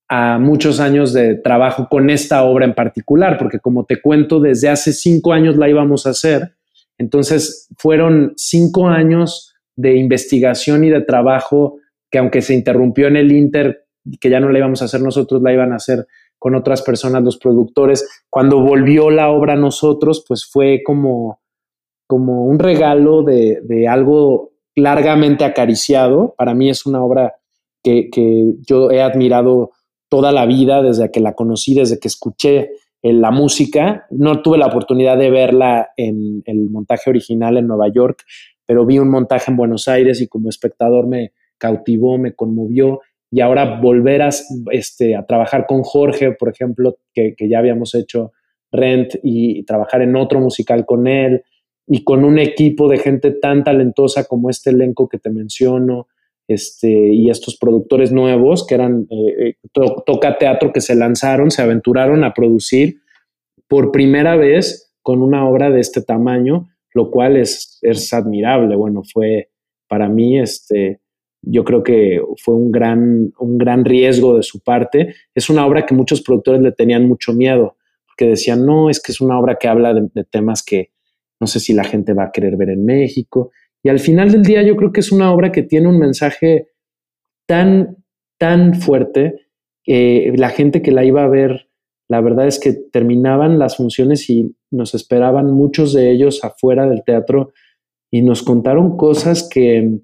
[0.09, 4.69] a muchos años de trabajo con esta obra en particular, porque como te cuento, desde
[4.69, 6.53] hace cinco años la íbamos a hacer,
[6.97, 11.77] entonces fueron cinco años de investigación y de trabajo
[12.11, 13.85] que aunque se interrumpió en el Inter,
[14.19, 16.05] que ya no la íbamos a hacer nosotros, la iban a hacer
[16.37, 18.25] con otras personas, los productores.
[18.29, 21.39] Cuando volvió la obra a nosotros, pues fue como,
[22.05, 26.35] como un regalo de, de algo largamente acariciado.
[26.37, 27.35] Para mí es una obra
[27.81, 29.71] que, que, yo he admirado
[30.09, 32.71] toda la vida, desde que la conocí, desde que escuché
[33.03, 34.07] en la música.
[34.09, 38.23] No tuve la oportunidad de verla en el montaje original en Nueva York,
[38.65, 43.41] pero vi un montaje en Buenos Aires y como espectador me cautivó, me conmovió y
[43.41, 44.29] ahora volver a,
[44.71, 48.31] este, a trabajar con Jorge, por ejemplo, que, ya habíamos hecho
[48.71, 51.43] Rent y trabajar en otro musical con él
[51.87, 56.07] y con un equipo de gente tan talentosa como este elenco que te menciono,
[56.47, 59.55] este, y estos productores nuevos que eran eh, eh,
[60.05, 63.01] Toca Teatro que se lanzaron, se aventuraron a producir
[63.67, 68.75] por primera vez con una obra de este tamaño, lo cual es, es admirable.
[68.75, 69.49] Bueno, fue
[69.87, 71.01] para mí este,
[71.45, 75.13] yo creo que fue un gran, un gran riesgo de su parte.
[75.35, 77.77] Es una obra que muchos productores le tenían mucho miedo,
[78.07, 80.91] porque decían, no, es que es una obra que habla de, temas que
[81.39, 83.51] no sé si la gente va a querer ver en México.
[83.83, 86.69] Y al final del día yo creo que es una obra que tiene un mensaje
[87.47, 87.97] tan,
[88.39, 89.47] tan fuerte
[89.83, 91.69] que la gente que la iba a ver,
[92.09, 97.03] la verdad es que terminaban las funciones y nos esperaban muchos de ellos afuera del
[97.03, 97.51] teatro
[98.09, 100.01] y nos contaron cosas que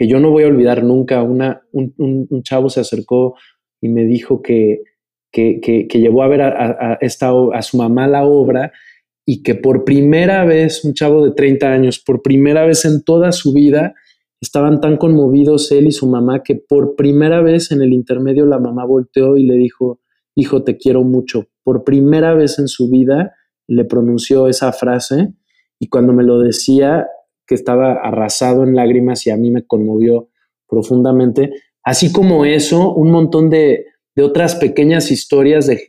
[0.00, 1.22] que yo no voy a olvidar nunca.
[1.22, 3.34] Un, chavo se acercó
[3.82, 4.80] y me dijo que,
[5.30, 8.72] que, llevó a ver a, esta, a su mamá la obra
[9.30, 13.30] y que por primera vez, un chavo de 30 años, por primera vez en toda
[13.30, 13.94] su vida,
[14.40, 18.58] estaban tan conmovidos él y su mamá que por primera vez en el intermedio la
[18.58, 20.00] mamá volteó y le dijo,
[20.34, 21.46] hijo, te quiero mucho.
[21.62, 23.36] Por primera vez en su vida
[23.68, 25.32] le pronunció esa frase
[25.78, 27.06] y cuando me lo decía,
[27.46, 30.28] que estaba arrasado en lágrimas y a mí me conmovió
[30.68, 31.52] profundamente.
[31.84, 33.86] Así como eso, un montón de,
[34.20, 35.86] otras pequeñas historias de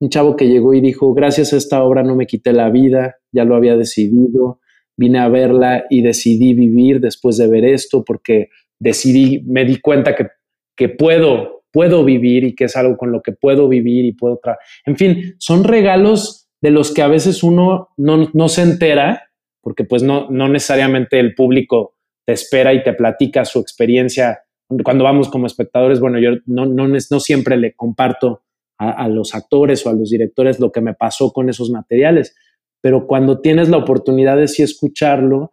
[0.00, 3.16] un chavo que llegó y dijo, gracias a esta obra no me quité la vida,
[3.32, 4.60] ya lo había decidido,
[4.96, 10.16] vine a verla y decidí vivir después de ver esto porque decidí, me di cuenta
[10.16, 10.28] que,
[10.74, 14.38] que puedo, puedo vivir y que es algo con lo que puedo vivir y puedo
[14.42, 14.64] trabajar.
[14.86, 19.30] En fin, son regalos de los que a veces uno no, no se entera
[19.62, 21.94] porque pues no, no necesariamente el público
[22.26, 24.40] te espera y te platica su experiencia.
[24.84, 28.42] Cuando vamos como espectadores, bueno, yo no, no, no siempre le comparto
[28.80, 32.34] a, los actores o a los directores lo que me pasó con esos materiales,
[32.80, 35.50] pero cuando tienes la oportunidad de sí escucharlo,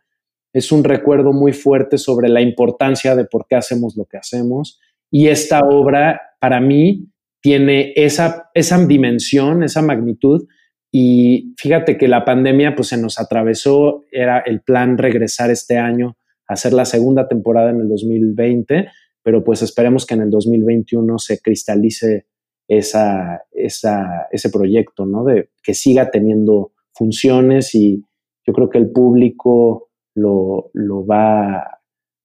[0.53, 4.79] es un recuerdo muy fuerte sobre la importancia de por qué hacemos lo que hacemos.
[5.11, 7.09] Y esta obra, para mí,
[7.41, 10.47] tiene esa, esa dimensión, esa magnitud,
[10.89, 16.15] y fíjate que la pandemia pues se nos atravesó, era el plan regresar este año
[16.47, 18.87] a hacer la segunda temporada en el 2020,
[19.21, 22.25] pero pues esperemos que en el 2021 se cristalice
[22.67, 25.23] esa, ese proyecto, ¿no?
[25.23, 28.03] De que siga teniendo funciones y
[28.45, 31.81] yo creo que el público lo, lo, va,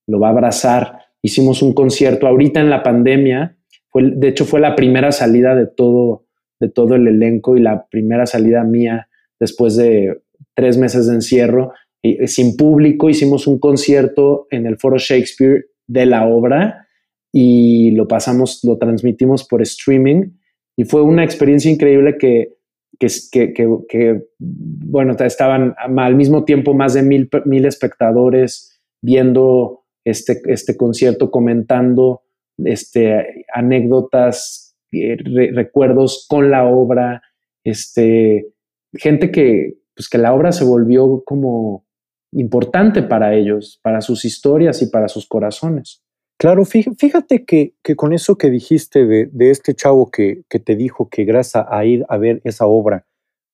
[0.07, 0.99] lo va a abrazar.
[1.21, 3.57] Hicimos un concierto ahorita en la pandemia,
[3.89, 6.23] fue, de hecho fue la primera salida de todo
[6.63, 10.21] de todo el elenco y la primera salida mía después de
[10.53, 16.05] tres meses de encierro, y, sin público, hicimos un concierto en el Foro Shakespeare de
[16.05, 16.87] la obra
[17.33, 20.29] y lo pasamos, lo transmitimos por streaming
[20.77, 22.53] y fue una experiencia increíble que,
[22.99, 31.31] que, bueno, estaban al mismo tiempo más de mil, mil espectadores viendo este, este concierto,
[31.31, 32.21] comentando
[32.57, 35.17] este, anécdotas eh,
[35.53, 37.23] recuerdos con la obra,
[37.63, 38.53] este,
[38.93, 41.87] gente que, pues que la obra se volvió como
[42.31, 46.02] importante para ellos, para sus historias y para sus corazones.
[46.43, 50.75] Claro, fíjate que, que con eso que dijiste de, de este chavo que, que, te
[50.75, 53.05] dijo que gracias a ir a ver esa obra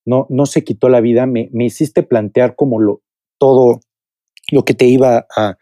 [0.07, 3.03] no, no se quitó la vida, me, me hiciste plantear como lo,
[3.37, 3.81] todo
[4.51, 5.59] lo que te iba a,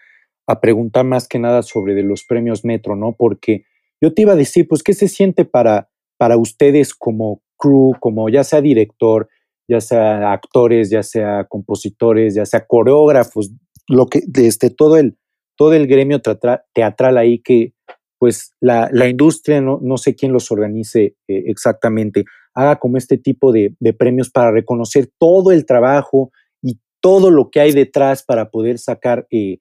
[0.48, 3.12] a, preguntar más que nada sobre los premios Metro, ¿no?
[3.12, 3.66] Porque
[4.00, 8.30] yo te iba a decir, pues, ¿qué se siente para, para ustedes como crew, como
[8.30, 9.28] ya sea director,
[9.68, 13.52] ya sea actores, ya sea compositores, ya sea coreógrafos,
[13.90, 15.18] lo que, desde todo el,
[15.58, 17.74] todo el gremio teatral, ahí que
[18.20, 23.18] pues la, la industria, no, no, sé quién los organice eh, exactamente, haga como este
[23.18, 26.32] tipo de, de, premios para reconocer todo el trabajo
[26.64, 29.60] y todo lo que hay detrás para poder sacar eh,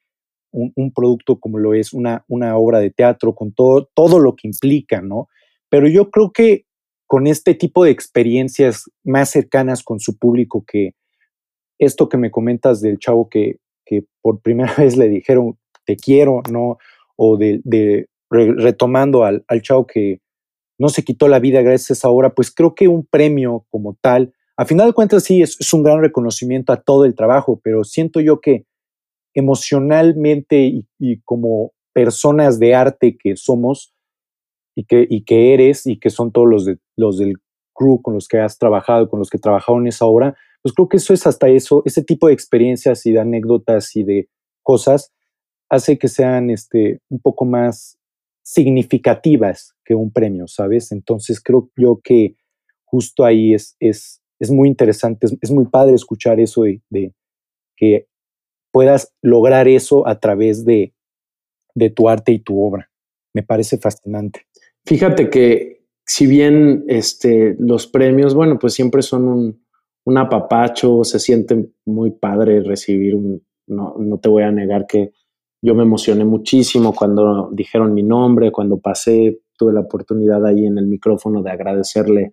[0.52, 4.48] un, producto como lo es una, una obra de teatro, con todo, todo lo que
[4.48, 5.28] implica, ¿no?
[5.68, 6.64] Pero yo creo que
[7.06, 10.94] con este tipo de experiencias más cercanas con su público, que
[11.78, 16.42] esto que me comentas del chavo que, que por primera vez le dijeron te quiero,
[16.50, 16.78] ¿no?
[17.16, 20.20] O de, retomando al, al chavo que,
[20.78, 23.96] no se quitó la vida gracias a esa obra, pues creo que un premio como
[24.00, 27.60] tal, a final de cuentas sí, es, es un gran reconocimiento a todo el trabajo,
[27.62, 28.66] pero siento yo que
[29.34, 33.94] emocionalmente y, como personas de arte que somos
[34.74, 37.36] y que, y que eres y que son todos los, de, los del
[37.74, 40.96] crew con los que has trabajado, con los que trabajaron esa obra, pues creo que
[40.96, 44.28] eso es hasta eso, ese tipo de experiencias y de anécdotas y de
[44.62, 45.12] cosas
[45.68, 47.98] hace que sean este, un poco más
[48.42, 50.92] significativas que un premio, ¿sabes?
[50.92, 52.36] Entonces creo yo que
[52.84, 57.12] justo ahí es, es, es muy interesante, es, muy padre escuchar eso de, de,
[57.76, 58.06] que
[58.72, 60.94] puedas lograr eso a través de,
[61.74, 62.90] de tu arte y tu obra.
[63.34, 64.46] Me parece fascinante.
[64.84, 69.28] Fíjate que si bien este, los premios, bueno, pues siempre son
[70.04, 75.10] un, apapacho, se siente muy padre recibir un, no, no te voy a negar que
[75.62, 80.78] yo me emocioné muchísimo cuando dijeron mi nombre, cuando pasé, tuve la oportunidad ahí en
[80.78, 82.32] el micrófono de agradecerle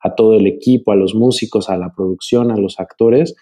[0.00, 3.36] a todo el equipo, a los músicos, a la producción, a los actores,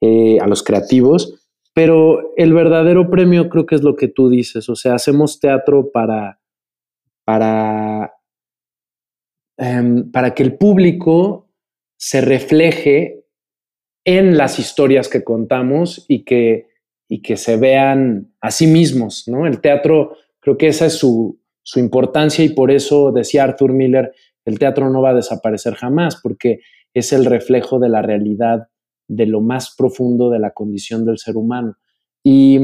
[0.00, 1.40] eh, a los creativos.
[1.74, 5.90] Pero el verdadero premio creo que es lo que tú dices, o sea, hacemos teatro
[5.90, 6.40] para,
[7.24, 8.14] para,
[9.56, 11.48] em, para que el público
[11.96, 13.24] se refleje
[14.04, 16.68] en las historias que contamos y que,
[17.08, 19.46] y que se vean a sí mismos, ¿no?
[19.46, 24.12] El teatro, creo que esa es su, su importancia y por eso decía Arthur Miller,
[24.44, 26.60] el teatro no va a desaparecer jamás, porque
[26.92, 28.68] es el reflejo de la realidad,
[29.08, 31.76] de lo más profundo de la condición del ser humano.
[32.22, 32.60] Y,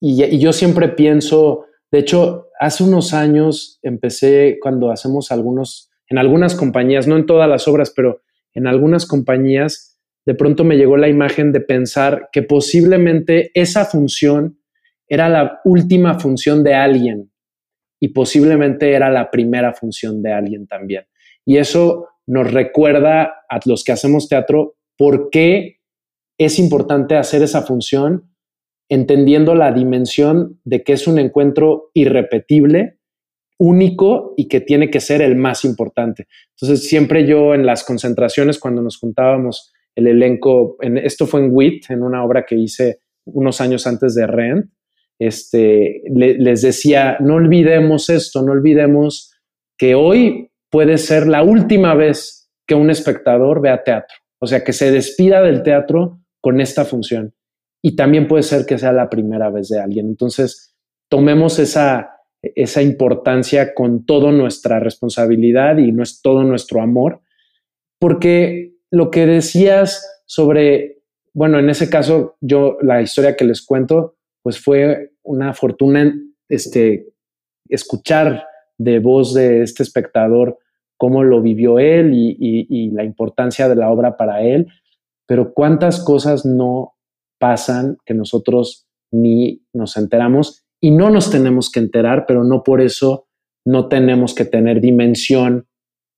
[0.00, 6.54] y, yo siempre pienso, de hecho, hace unos años empecé cuando hacemos algunos, en algunas
[6.54, 8.20] compañías, no en todas las obras, pero
[8.54, 9.97] en algunas compañías,
[10.28, 14.58] de pronto me llegó la imagen de pensar que posiblemente esa función
[15.08, 17.32] era la última función de alguien
[17.98, 21.06] y posiblemente era la primera función de alguien también.
[21.46, 25.80] Y eso nos recuerda a los que hacemos teatro por qué
[26.36, 28.30] es importante hacer esa función
[28.90, 32.98] entendiendo la dimensión de que es un encuentro irrepetible,
[33.56, 36.28] único y que tiene que ser el más importante.
[36.50, 41.50] Entonces, siempre yo en las concentraciones, cuando nos juntábamos el elenco, en, esto fue en
[41.52, 44.66] WIT, en una obra que hice unos años antes de Rent,
[45.18, 49.34] este, les decía, no olvidemos esto, no olvidemos
[49.76, 54.72] que hoy puede ser la última vez que un espectador vea teatro, o sea, que
[54.72, 57.34] se despida del teatro con esta función.
[57.82, 60.06] Y también puede ser que sea la primera vez de alguien.
[60.06, 60.76] Entonces,
[61.10, 62.10] tomemos esa,
[62.42, 67.20] esa importancia con toda nuestra responsabilidad y no es todo nuestro amor,
[67.98, 74.16] porque lo que decías sobre, bueno, en ese caso, yo la historia que les cuento,
[74.42, 76.14] pues fue una fortuna
[76.48, 77.08] este,
[77.68, 78.46] escuchar
[78.78, 80.58] de voz de este espectador
[80.96, 84.66] cómo lo vivió él y, y, la importancia de la obra para él,
[85.26, 86.94] pero cuántas cosas no
[87.38, 92.80] pasan que nosotros ni nos enteramos y no nos tenemos que enterar, pero no por
[92.80, 93.28] eso
[93.64, 95.68] no tenemos que tener dimensión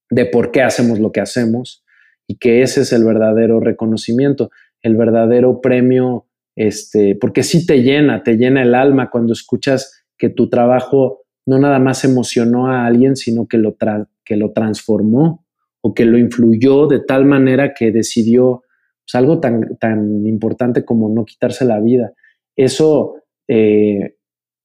[0.09, 1.85] de por qué hacemos lo que hacemos
[2.31, 4.53] y que ese es el verdadero reconocimiento,
[4.83, 10.28] el verdadero premio este, porque sí te llena, te llena el alma cuando escuchas que
[10.28, 13.76] tu trabajo no nada más emocionó a alguien, sino que lo,
[14.24, 15.45] que lo transformó
[15.81, 18.62] o que lo influyó de tal manera que decidió
[19.05, 22.12] pues, algo tan, tan importante como no quitarse la vida.
[22.55, 24.18] Eso eh,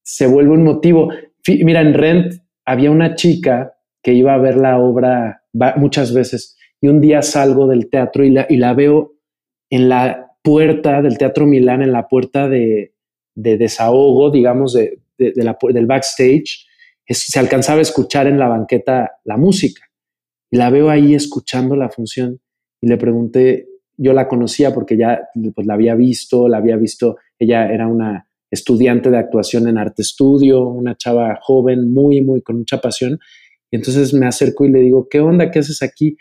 [0.03, 1.09] se vuelve un motivo.
[1.47, 5.41] Mira, en Rent había una chica que iba a ver la obra
[5.77, 9.15] muchas veces y un día salgo del teatro y la, y la veo
[9.69, 12.93] en la puerta del Teatro Milán, en la puerta de,
[13.33, 16.67] desahogo, digamos, de, la, del backstage,
[17.07, 19.81] se alcanzaba a escuchar en la banqueta la música.
[20.51, 22.39] Y la veo ahí escuchando la función
[22.79, 23.67] y le pregunté,
[23.97, 28.27] yo la conocía porque ya pues, la había visto, la había visto, ella era una
[28.51, 33.19] estudiante de actuación en arte estudio, una chava joven, muy, muy, con mucha pasión.
[33.71, 35.49] Y entonces me acerco y le digo, ¿qué onda?
[35.49, 36.17] ¿Qué haces aquí?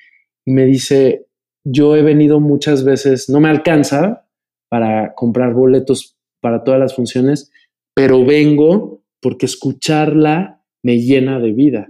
[0.47, 1.27] Y me dice,
[1.65, 4.27] yo he venido muchas veces, no me alcanza
[4.69, 7.51] para comprar boletos para todas las funciones,
[7.95, 11.89] pero vengo porque escucharla me llena de vida.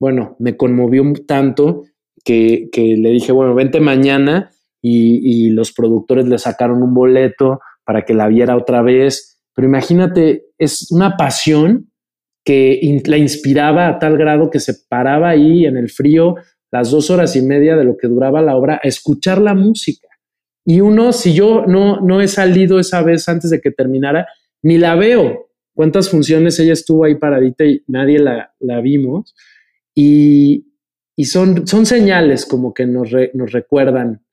[0.00, 1.84] Bueno, me conmovió tanto
[2.24, 4.50] que, le dije, bueno, vente mañana
[4.82, 9.38] y, y, los productores le sacaron un boleto para que la viera otra vez.
[9.54, 11.92] Pero imagínate, es una pasión
[12.44, 16.34] que la inspiraba a tal grado que se paraba ahí en el frío
[16.74, 20.08] las dos horas y media de lo que duraba la obra a escuchar la música.
[20.66, 24.26] Y uno, si yo no, no he salido esa vez antes de que terminara,
[24.60, 25.50] ni la veo.
[25.72, 29.36] ¿Cuántas funciones ella estuvo ahí paradita y nadie la, la vimos?
[29.94, 30.66] Y,
[31.14, 34.24] y son, son señales como que nos, nos recuerdan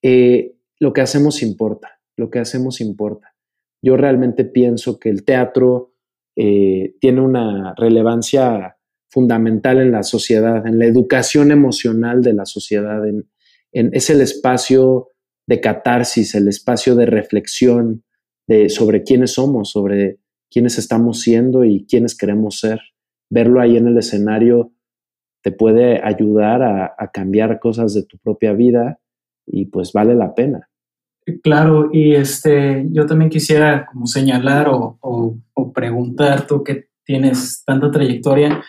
[0.00, 3.34] eh, lo que hacemos importa, lo que hacemos importa.
[3.82, 5.92] Yo realmente pienso que el teatro
[6.34, 8.77] eh, tiene una relevancia
[9.10, 13.26] fundamental en la sociedad, en la educación emocional de la sociedad, en,
[13.72, 15.08] es el espacio
[15.46, 18.04] de catarsis, el espacio de reflexión
[18.46, 20.18] de, sobre quiénes somos, sobre
[20.50, 22.80] quiénes estamos siendo y quiénes queremos ser.
[23.30, 24.72] Verlo ahí en el escenario
[25.42, 28.98] te puede ayudar a, cambiar cosas de tu propia vida
[29.46, 30.68] y pues vale la pena.
[31.42, 37.90] Claro, y este, yo también quisiera como señalar o, o, preguntar, tú que tienes tanta
[37.90, 38.62] trayectoria,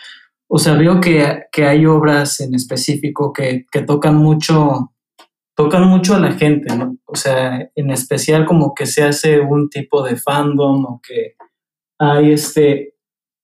[0.52, 4.92] o sea, veo que, que hay obras en específico que, que, tocan mucho,
[5.54, 6.96] tocan mucho a la gente, ¿no?
[7.06, 11.34] O sea, en especial como que se hace un tipo de fandom o que
[12.00, 12.94] hay este,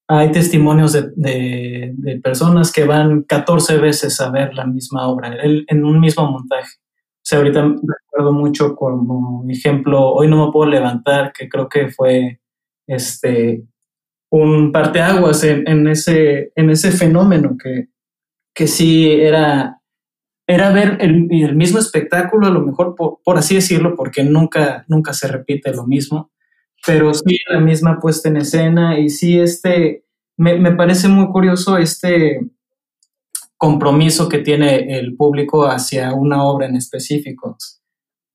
[0.09, 5.85] hay testimonios de, de, personas que van 14 veces a ver la misma obra, en
[5.85, 6.75] un mismo montaje.
[6.79, 11.89] O sea, ahorita recuerdo mucho como ejemplo, Hoy no me puedo levantar, que creo que
[11.89, 12.41] fue
[12.89, 13.63] este,
[14.31, 17.89] un parteaguas en, ese, en ese fenómeno que,
[18.55, 19.81] que sí era,
[20.47, 24.85] era ver el, el mismo espectáculo, a lo mejor por, por, así decirlo, porque nunca,
[24.89, 26.31] nunca se repite lo mismo,
[26.85, 30.05] pero sí la misma puesta en escena y sí este,
[30.37, 32.41] me, me parece muy curioso este
[33.57, 37.57] compromiso que tiene el público hacia una obra en específico.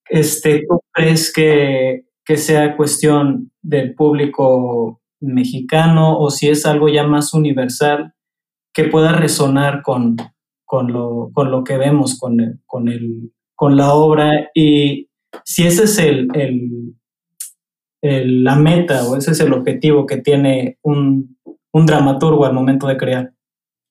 [0.09, 7.05] Este, ¿Tú crees que, que sea cuestión del público mexicano o si es algo ya
[7.05, 8.13] más universal
[8.73, 10.17] que pueda resonar con,
[10.65, 15.09] con, lo, con lo que vemos con, con, el, con la obra y
[15.43, 16.27] si ese es el,
[18.01, 21.37] el, la meta o ese es el objetivo que tiene un,
[21.71, 23.33] un dramaturgo al momento de crear?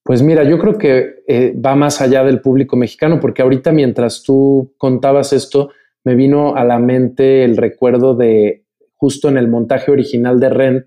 [0.03, 4.23] Pues mira, yo creo que eh, va más allá del público mexicano, porque ahorita mientras
[4.23, 5.71] tú contabas esto,
[6.05, 8.65] me vino a la mente el recuerdo de
[8.97, 10.85] justo en el montaje original de Rent,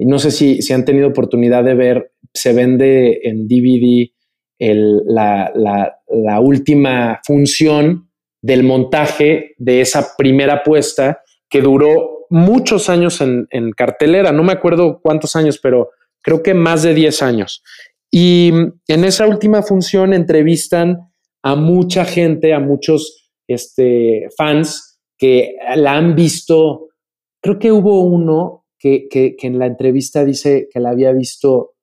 [0.00, 4.08] y no sé si, si han tenido oportunidad de ver, se vende en DVD
[4.58, 8.08] la, última función
[8.40, 11.20] del montaje de esa primera puesta
[11.50, 15.90] que duró muchos años en, en cartelera, no me acuerdo cuántos años, pero
[16.22, 17.62] creo que más de 10 años.
[18.10, 18.52] Y
[18.88, 20.96] en esa última función entrevistan
[21.42, 26.88] a mucha gente, a muchos este, fans que la han visto.
[27.42, 31.74] Creo que hubo uno que, que, en la entrevista dice que la había visto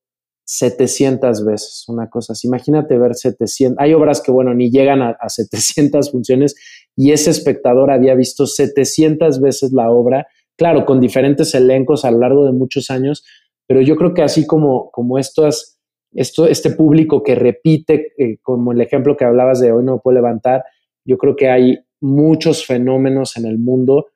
[0.46, 2.34] 700 veces, una cosa.
[2.44, 3.78] Imagínate ver 700.
[3.80, 6.56] Hay obras que, bueno, ni llegan a, a 700 funciones
[6.96, 10.28] y ese espectador había visto 700 veces la obra,
[10.58, 13.24] claro, con diferentes elencos a lo largo de muchos años,
[13.68, 15.80] pero yo creo que así como, como estas,
[16.14, 20.00] esto, este público que repite, eh, como el ejemplo que hablabas de hoy no me
[20.00, 20.64] puedo levantar,
[21.06, 24.08] yo creo que hay muchos fenómenos en el mundo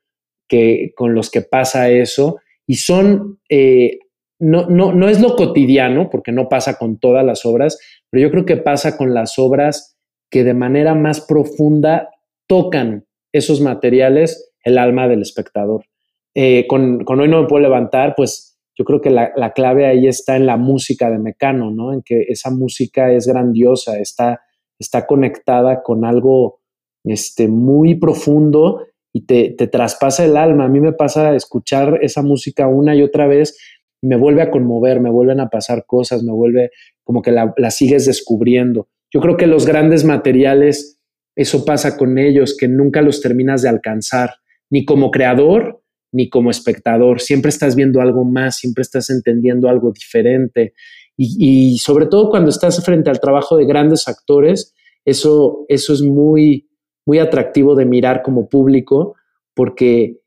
[0.48, 4.00] que, con los que pasa eso y son, eh,
[4.40, 8.32] no, no, no es lo cotidiano, porque no pasa con todas las obras, pero yo
[8.32, 9.98] creo que pasa con las obras
[10.30, 12.10] que de manera más profunda
[12.48, 15.86] tocan esos materiales el alma del espectador.
[16.34, 20.08] Eh, con, con, Hoy no me puedo levantar, pues yo creo que la, clave ahí
[20.08, 21.94] está en la música de Mecano, ¿no?
[21.94, 24.42] En que esa música es grandiosa, está,
[24.80, 26.62] está conectada con algo
[27.04, 30.66] este, muy profundo y te, traspasa el alma.
[30.66, 33.58] A mí me pasa escuchar esa música una y otra vez,
[34.02, 36.72] me vuelve a conmover, me vuelven a pasar cosas, me vuelve
[37.04, 38.90] como que la, la sigues descubriendo.
[39.14, 41.00] Yo creo que los grandes materiales,
[41.36, 44.36] eso pasa con ellos, que nunca los terminas de alcanzar,
[44.70, 45.82] ni como creador,
[46.12, 47.22] ni como espectador.
[47.22, 50.74] Siempre estás viendo algo más, siempre estás entendiendo algo diferente.
[51.18, 54.74] Y, sobre todo cuando estás frente al trabajo de grandes actores,
[55.06, 56.70] eso, eso es muy,
[57.06, 59.16] muy atractivo de mirar como público
[59.54, 60.18] porque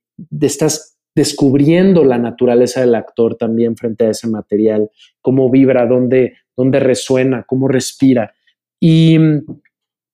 [0.41, 6.81] estás descubriendo la naturaleza del actor también frente a ese material, cómo vibra, dónde, dónde
[6.81, 8.35] resuena, cómo respira.
[8.81, 9.19] Y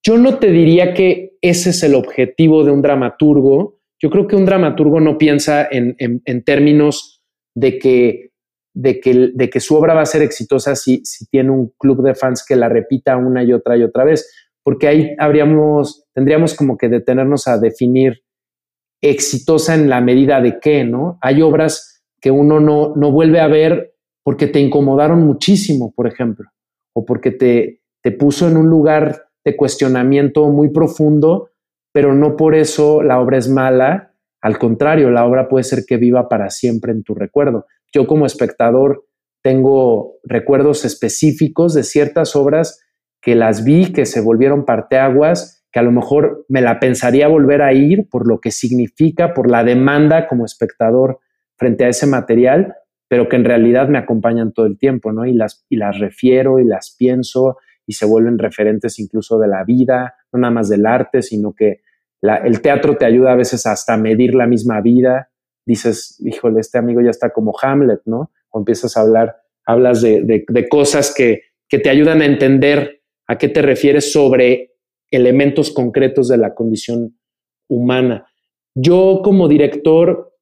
[0.05, 4.37] yo no te diría que ese es el objetivo de un dramaturgo, yo creo que
[4.37, 5.95] un dramaturgo no piensa en,
[6.45, 7.23] términos
[7.55, 8.31] de que,
[8.75, 12.03] de, que, de que, su obra va a ser exitosa si, si tiene un club
[12.03, 14.33] de fans que la repita una y otra y otra vez,
[14.63, 18.23] porque ahí habríamos, tendríamos como que detenernos a definir
[19.03, 21.19] exitosa en la medida de qué, ¿no?
[21.23, 26.51] Hay obras que uno no, no vuelve a ver porque te incomodaron muchísimo, por ejemplo,
[26.95, 31.51] o porque te, te puso en un lugar de cuestionamiento muy profundo
[31.93, 35.97] pero no por eso la obra es mala, al contrario, la obra puede ser que
[35.97, 37.67] viva para siempre en tu recuerdo.
[37.93, 39.07] Yo como espectador
[39.43, 42.81] tengo recuerdos específicos de ciertas obras
[43.21, 47.63] que las vi, que se volvieron parteaguas, que a lo mejor me la pensaría volver
[47.63, 51.21] a ir por lo que significa, por la demanda como espectador
[51.57, 52.75] frente a ese material,
[53.09, 55.27] pero que en realidad me acompañan todo el tiempo, ¿no?
[55.27, 59.65] Y las, y las refiero y las pienso y se vuelven referentes incluso de la
[59.65, 61.83] vida, no nada más del arte, sino que
[62.23, 65.31] el teatro te ayuda a veces hasta a medir la misma vida.
[65.67, 68.31] Dices, híjole, este amigo ya está como Hamlet, ¿no?
[68.51, 73.49] O empiezas a hablar, hablas de, cosas que, que te ayudan a entender a qué
[73.49, 74.70] te refieres sobre
[75.11, 77.19] elementos concretos de la condición
[77.69, 78.27] humana.
[78.75, 80.33] Yo como director,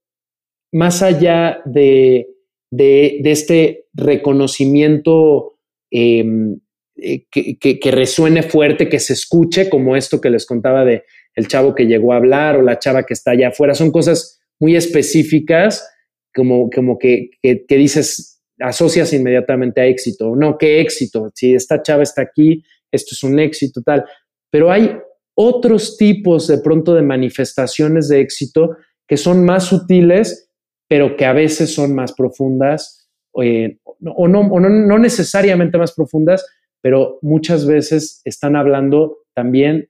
[0.73, 2.29] más allá de,
[2.71, 5.59] de, este reconocimiento
[5.91, 6.61] em,
[6.97, 11.05] eh, que, resuene fuerte, que se escuche, como esto que les contaba de
[11.35, 13.75] el chavo que llegó a hablar o la chava que está allá afuera.
[13.75, 15.89] Son cosas muy específicas,
[16.35, 20.35] como, como que, que dices, asocias inmediatamente a éxito.
[20.37, 21.31] No, qué éxito.
[21.35, 24.05] Si esta chava está aquí, esto es un éxito, tal.
[24.51, 24.97] Pero hay
[25.35, 28.77] otros tipos de pronto de manifestaciones de éxito
[29.07, 30.51] que son más sutiles,
[30.89, 33.09] pero que a veces son más profundas,
[33.43, 36.47] eh, o, no, no necesariamente más profundas,
[36.81, 39.89] pero muchas veces están hablando también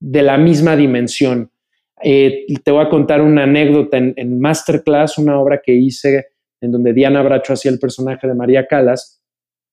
[0.00, 1.50] de la misma dimensión.
[2.02, 6.26] Eh, te voy a contar una anécdota en, Masterclass, una obra que hice
[6.60, 9.22] en donde Diana Bracho hacía el personaje de María Calas.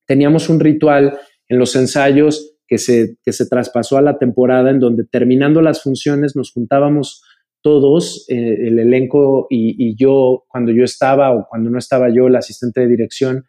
[0.06, 4.80] Teníamos un ritual en los ensayos que se, que se traspasó a la temporada, en
[4.80, 7.22] donde terminando las funciones nos juntábamos
[7.62, 12.36] todos, eh, el elenco y, yo, cuando yo estaba o cuando no estaba yo, el
[12.36, 13.46] asistente de dirección,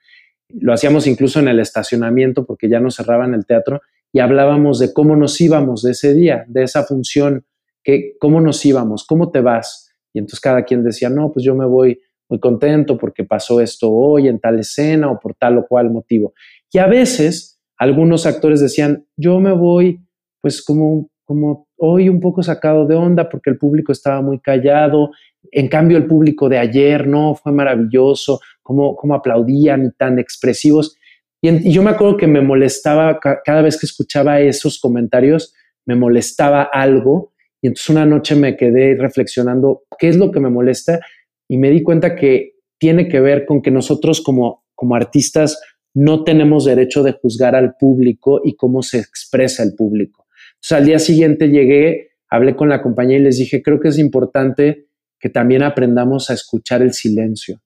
[0.50, 3.80] lo hacíamos incluso en el estacionamiento porque ya no cerraban el teatro
[4.12, 7.46] y hablábamos de cómo nos íbamos de ese día, de esa función,
[7.82, 9.90] que, cómo nos íbamos, cómo te vas.
[10.12, 11.98] Y entonces cada quien decía, no, pues yo me voy
[12.28, 16.34] muy contento porque pasó esto hoy en tal escena o por tal o cual motivo.
[16.70, 20.00] Y a veces algunos actores decían, yo me voy
[20.40, 25.10] pues como, como hoy un poco sacado de onda porque el público estaba muy callado,
[25.50, 30.96] en cambio el público de ayer no, fue maravilloso, cómo, cómo aplaudían y tan expresivos.
[31.40, 35.54] Y, yo me acuerdo que me molestaba cada vez que escuchaba esos comentarios,
[35.86, 37.32] me molestaba algo.
[37.62, 41.00] Y entonces una noche me quedé reflexionando, ¿qué es lo que me molesta?
[41.48, 45.60] Y me di cuenta que tiene que ver con que nosotros como, como artistas
[45.94, 50.26] no tenemos derecho de juzgar al público y cómo se expresa el público.
[50.54, 53.98] Entonces al día siguiente llegué, hablé con la compañía y les dije, creo que es
[53.98, 54.88] importante
[55.18, 57.60] que también aprendamos a escuchar el silencio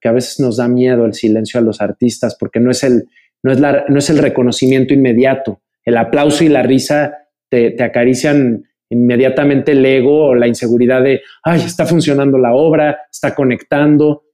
[0.00, 3.08] que a veces nos da miedo el silencio a los artistas porque no es el,
[3.42, 5.60] no es la, no es el reconocimiento inmediato.
[5.84, 7.18] El aplauso y la risa
[7.48, 13.34] te, acarician inmediatamente el ego o la inseguridad de, ay, está funcionando la obra, está
[13.34, 14.24] conectando.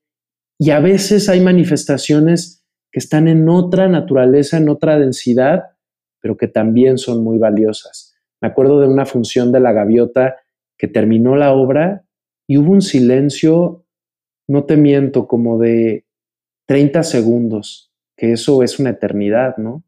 [0.58, 2.55] Y a veces hay manifestaciones
[2.96, 5.64] que están en otra naturaleza, en otra densidad,
[6.18, 8.16] pero que también son muy valiosas.
[8.40, 10.36] Me acuerdo de una función de la gaviota
[10.78, 12.06] que terminó la obra
[12.48, 13.84] y hubo un silencio
[14.48, 16.06] no te miento, como de
[16.68, 19.84] 30 segundos, que eso es una eternidad, ¿no?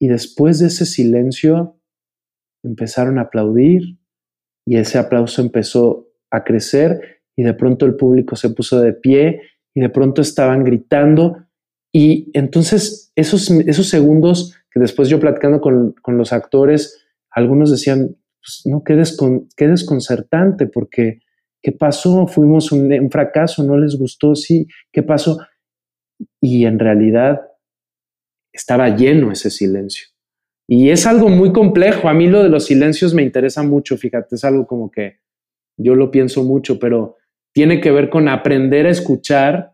[0.00, 1.76] Y después de ese silencio
[2.62, 3.98] empezaron a aplaudir
[4.64, 9.42] y ese aplauso empezó a crecer y de pronto el público se puso de pie
[9.74, 11.48] y de pronto estaban gritando
[11.92, 18.62] y entonces esos, esos segundos que después yo platicando con, los actores, algunos decían, pues,
[18.64, 19.00] no, qué,
[19.56, 21.20] qué desconcertante porque
[21.62, 22.26] ¿Qué pasó?
[22.26, 25.38] Fuimos un, fracaso, no les gustó, sí, ¿qué pasó?
[26.40, 27.40] Y en realidad
[28.52, 30.08] estaba lleno ese silencio.
[30.68, 32.08] Y es algo muy complejo.
[32.08, 35.20] A mí lo de los silencios me interesa mucho, fíjate, es algo como que
[35.76, 37.16] yo lo pienso mucho, pero
[37.54, 39.71] tiene que ver con aprender a escuchar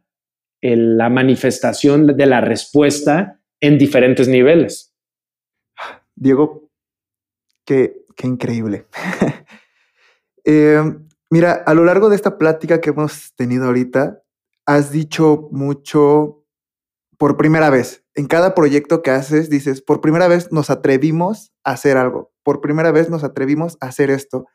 [0.61, 4.95] la manifestación de la respuesta en diferentes niveles.
[6.15, 6.71] Diego,
[7.65, 8.87] qué, qué increíble.
[10.45, 10.83] eh,
[11.31, 14.23] Mira, a lo largo de esta plática que hemos tenido ahorita,
[14.65, 16.47] has dicho mucho
[17.19, 18.03] por primera vez.
[18.15, 22.61] En cada proyecto que haces, dices, por primera vez nos atrevimos a hacer algo, por
[22.63, 24.47] primera vez nos atrevimos a hacer esto.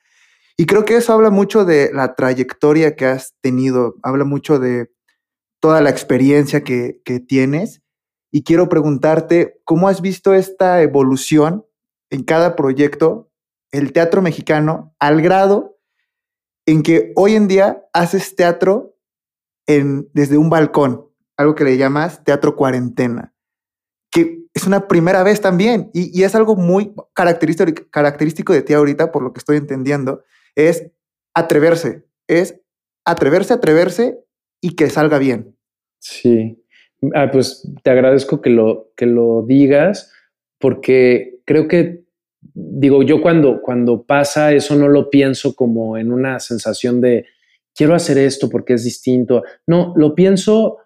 [0.57, 4.91] Y creo que eso habla mucho de la trayectoria que has tenido, habla mucho de
[5.63, 7.81] toda la experiencia que, que tienes.
[8.31, 11.65] Y quiero preguntarte, ¿cómo has visto esta evolución
[12.09, 13.31] en cada proyecto,
[13.71, 15.79] el teatro mexicano, al grado
[16.65, 18.97] en que hoy en día haces teatro
[19.65, 21.07] en, desde un balcón,
[21.37, 23.33] algo que le llamas teatro cuarentena,
[24.11, 29.13] que es una primera vez también y, es algo muy característico, característico de ti ahorita,
[29.13, 30.91] por lo que estoy entendiendo, es
[31.33, 32.59] atreverse, es
[33.05, 34.22] atreverse, atreverse
[34.63, 35.55] y que salga bien.
[35.99, 36.57] Sí,
[37.13, 40.11] ah, pues te agradezco que lo, que lo digas
[40.57, 42.05] porque creo que,
[42.53, 47.25] digo, yo cuando, cuando pasa eso no lo pienso como en una sensación de
[47.75, 49.43] quiero hacer esto porque es distinto.
[49.67, 50.77] No, lo pienso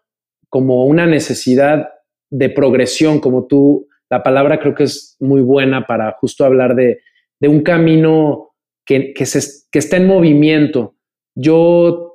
[0.50, 1.90] como una necesidad
[2.32, 7.02] de progresión, como tú, la palabra creo que es muy buena para justo hablar de,
[7.42, 10.96] un camino que, se, que está en movimiento.
[11.36, 12.08] Yo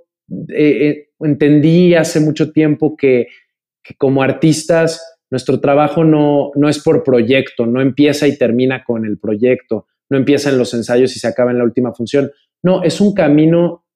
[0.49, 3.29] eh, eh, entendí hace mucho tiempo que,
[3.99, 9.19] como artistas nuestro trabajo no, no es por proyecto, no empieza y termina con el
[9.19, 12.31] proyecto, no empieza en los ensayos y se acaba en la última función.
[12.63, 13.87] No, es un camino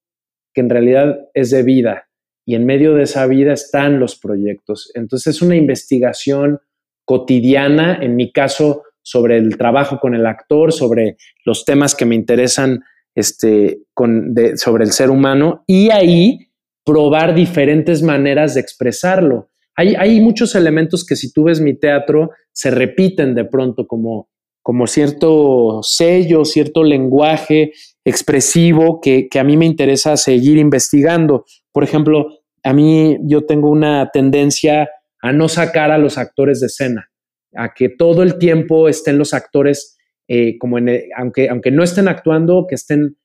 [0.54, 2.08] que en realidad es de vida
[2.46, 4.90] y en medio de esa vida están los proyectos.
[4.94, 6.60] Entonces es una investigación
[7.04, 12.14] cotidiana, en mi caso, sobre el trabajo con el actor, sobre los temas que me
[12.14, 12.82] interesan
[13.14, 16.45] este, con, sobre el ser humano y ahí
[16.86, 19.50] probar diferentes maneras de expresarlo.
[19.74, 24.30] Hay, hay, muchos elementos que si tú ves mi teatro se repiten de pronto como,
[24.62, 27.72] como cierto sello, cierto lenguaje
[28.04, 31.44] expresivo que, que a mí me interesa seguir investigando.
[31.72, 32.28] Por ejemplo,
[32.62, 34.88] a mí yo tengo una tendencia
[35.20, 37.10] a no sacar a los actores de escena,
[37.54, 42.06] a que todo el tiempo estén los actores, eh, como en aunque, aunque no estén
[42.06, 43.16] actuando, que estén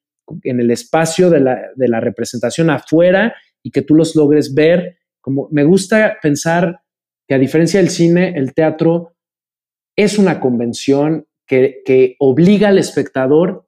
[0.44, 4.98] en el espacio de la, de la representación afuera y que tú los logres ver.
[5.20, 6.82] Como me gusta pensar
[7.28, 9.16] que a diferencia del cine, el teatro
[9.96, 13.68] es una convención que, que obliga al espectador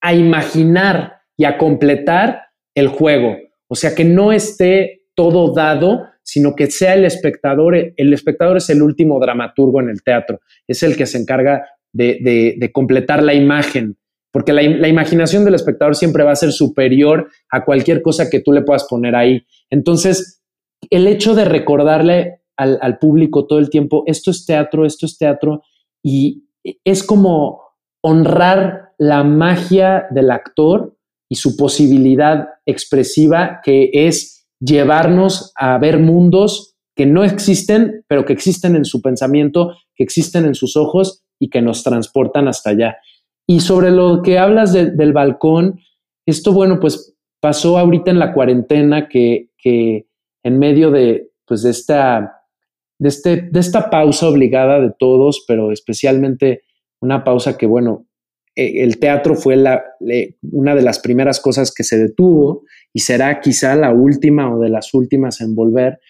[0.00, 2.42] a imaginar y a completar
[2.74, 3.36] el juego.
[3.68, 7.74] O sea, que no esté todo dado, sino que sea el espectador.
[7.96, 12.56] El espectador es el último dramaturgo en el teatro, es el que se encarga de,
[12.58, 13.96] de completar la imagen
[14.34, 18.50] porque la, imaginación del espectador siempre va a ser superior a cualquier cosa que tú
[18.50, 19.46] le puedas poner ahí.
[19.70, 20.42] Entonces,
[20.90, 25.62] el hecho de recordarle al, público todo el tiempo, esto es teatro, esto es teatro,
[26.02, 26.48] y
[26.84, 27.60] es como
[28.02, 30.96] honrar la magia del actor
[31.28, 38.32] y su posibilidad expresiva, que es llevarnos a ver mundos que no existen, pero que
[38.32, 42.96] existen en su pensamiento, que existen en sus ojos y que nos transportan hasta allá.
[43.46, 45.80] Y sobre lo que hablas del balcón,
[46.26, 52.42] esto, bueno, pues pasó ahorita en la cuarentena que, en medio de, pues, esta,
[52.98, 56.62] de, este, de esta pausa obligada de todos, pero especialmente
[57.00, 58.06] una pausa que, bueno,
[58.56, 59.82] e, el teatro fue la,
[60.52, 64.70] una de las primeras cosas que se detuvo y será quizá la última o de
[64.70, 66.00] las últimas en volver.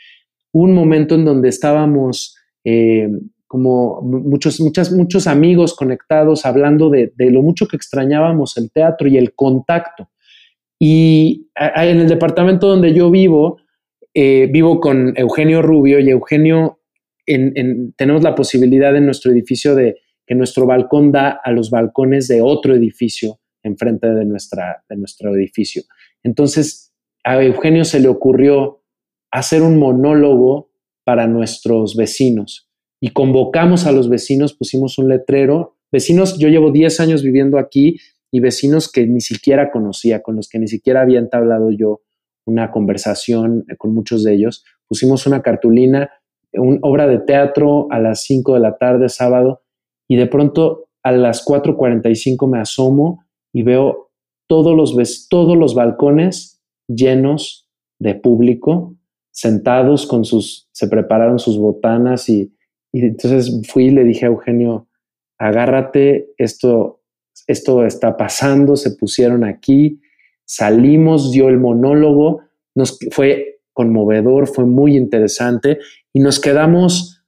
[0.52, 3.08] Un momento en donde estábamos eh,
[3.54, 9.16] como muchos, muchas, muchos amigos conectados hablando de, lo mucho que extrañábamos el teatro y
[9.16, 10.10] el contacto.
[10.76, 13.58] Y en el departamento donde yo vivo,
[14.12, 16.80] eh, vivo con Eugenio Rubio y Eugenio,
[17.24, 22.42] tenemos la posibilidad en nuestro edificio de que nuestro balcón da a los balcones de
[22.42, 25.84] otro edificio enfrente de, nuestra, de nuestro edificio.
[26.24, 26.92] Entonces,
[27.22, 28.82] a Eugenio se le ocurrió
[29.30, 30.72] hacer un monólogo
[31.04, 32.68] para nuestros vecinos
[33.04, 35.74] y convocamos a los vecinos, pusimos un letrero.
[35.92, 37.98] Vecinos, yo llevo 10 años viviendo aquí
[38.30, 42.00] y vecinos que ni siquiera conocía, con los que ni siquiera había entablado yo
[42.46, 44.64] una conversación con muchos de ellos.
[44.88, 46.12] Pusimos una cartulina,
[46.54, 49.60] una obra de teatro a las 5 de la tarde, sábado,
[50.08, 54.12] y de pronto a las 4.45 me asomo y veo
[54.46, 58.96] todos los, todos los balcones llenos de público,
[59.30, 62.53] sentados con sus, se prepararon sus botanas y
[62.94, 64.86] y entonces fui y le dije a Eugenio,
[65.36, 67.02] agárrate, esto,
[67.48, 70.00] esto está pasando, se pusieron aquí,
[70.44, 72.42] salimos, dio el monólogo,
[72.76, 75.78] nos, fue conmovedor, fue muy interesante
[76.12, 77.24] y nos quedamos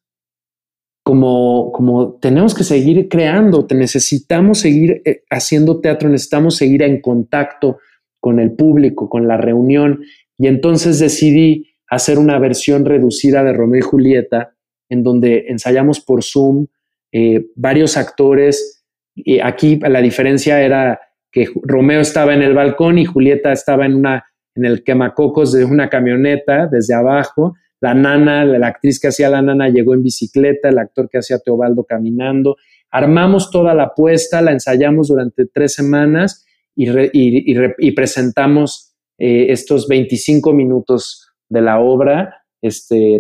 [1.03, 7.79] como, como tenemos que seguir creando, necesitamos seguir eh, haciendo teatro, necesitamos seguir en contacto
[8.21, 10.01] con el público, con la reunión.
[10.39, 14.56] Y entonces decidí hacer una versión reducida de Romeo y Julieta
[14.89, 16.67] en donde ensayamos por Zoom
[17.13, 18.85] eh, varios actores.
[19.15, 21.01] Y aquí la diferencia era
[21.33, 25.65] que Romeo estaba en el balcón y Julieta estaba en, una, en el quemacocos de
[25.65, 27.55] una camioneta desde abajo.
[27.81, 31.39] La nana, la actriz que hacía la nana llegó en bicicleta, el actor que hacía
[31.39, 32.57] Teobaldo caminando.
[32.91, 41.31] Armamos toda la apuesta, la ensayamos durante tres semanas y, presentamos eh, estos 25 minutos
[41.49, 43.19] de la obra este,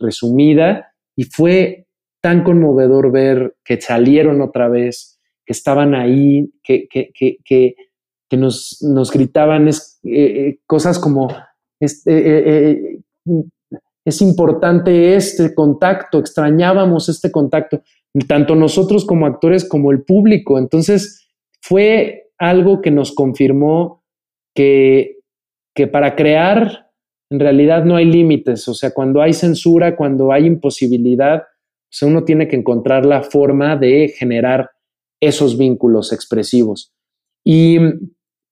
[0.00, 0.87] resumida
[1.18, 1.88] y fue
[2.22, 7.38] tan conmovedor ver que salieron otra vez, que estaban ahí, que, que, que,
[8.28, 9.72] que, nos, nos, gritaban eh,
[10.04, 11.26] eh, cosas como,
[11.80, 13.00] este,
[14.04, 17.82] es importante este contacto, extrañábamos este contacto.
[18.28, 20.56] tanto nosotros como actores como el público.
[20.56, 21.28] Entonces
[21.60, 24.04] fue algo que nos confirmó
[24.54, 25.16] que,
[25.74, 26.87] que para crear
[27.30, 31.44] en realidad no hay límites, o sea, cuando hay censura, cuando hay imposibilidad,
[31.90, 34.70] pues uno tiene que encontrar la forma de generar
[35.20, 36.92] esos vínculos expresivos.
[37.44, 37.78] Y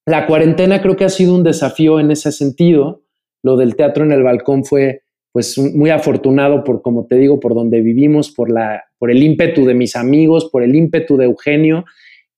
[0.07, 3.03] la cuarentena creo que ha sido un desafío en ese sentido.
[3.43, 5.03] Lo del teatro en el balcón fue
[5.33, 9.67] pues muy afortunado por, como te digo, por donde vivimos, por, la, por el ímpetu
[9.67, 11.85] de mis amigos, por el ímpetu de Eugenio.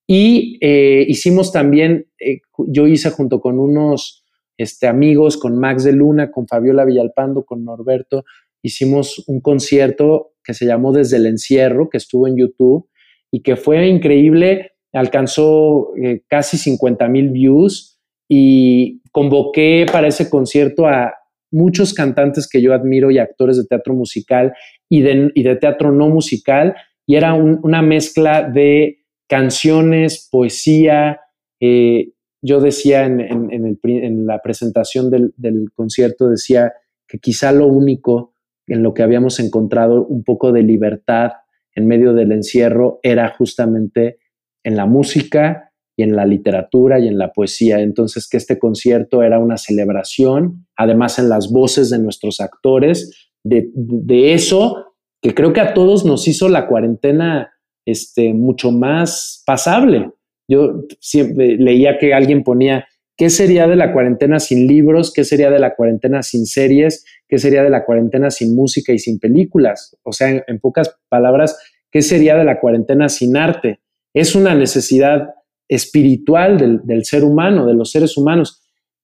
[0.05, 4.25] Y eh, hicimos también, eh, yo hice junto con unos
[4.59, 8.25] este, amigos, con Max de Luna, con Fabiola Villalpando, con Norberto,
[8.63, 12.89] hicimos un concierto que se llamó Desde el Encierro, que estuvo en YouTube
[13.31, 17.99] y que fue increíble, alcanzó eh, casi 50 mil views
[18.29, 21.15] y convoqué para ese concierto a
[21.51, 24.53] muchos cantantes que yo admiro y actores de teatro musical
[24.91, 26.75] y de, y de teatro no musical
[27.07, 28.99] y era una mezcla de
[29.29, 31.21] canciones, poesía.
[31.59, 32.11] Eh,
[32.43, 36.73] yo decía en, en, la presentación del, del concierto, decía
[37.07, 38.35] que quizá lo único
[38.67, 41.33] en lo que habíamos encontrado un poco de libertad
[41.75, 44.19] en medio del encierro era justamente
[44.63, 47.81] en la música y en la literatura y en la poesía.
[47.81, 54.35] Entonces, que este concierto era una celebración, además en las voces de nuestros actores, de,
[54.35, 57.53] eso que creo que a todos nos hizo la cuarentena
[57.85, 60.13] este, mucho más pasable.
[60.49, 65.13] Yo siempre leía que alguien ponía, ¿qué sería de la cuarentena sin libros?
[65.13, 67.05] ¿Qué sería de la cuarentena sin series?
[67.29, 69.97] ¿Qué sería de la cuarentena sin música y sin películas?
[70.03, 71.59] O sea, en, pocas palabras,
[71.91, 73.81] ¿qué sería de la cuarentena sin arte?
[74.15, 75.35] Es una necesidad
[75.69, 78.63] espiritual del, ser humano, de los seres humanos.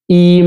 [0.08, 0.42] Y,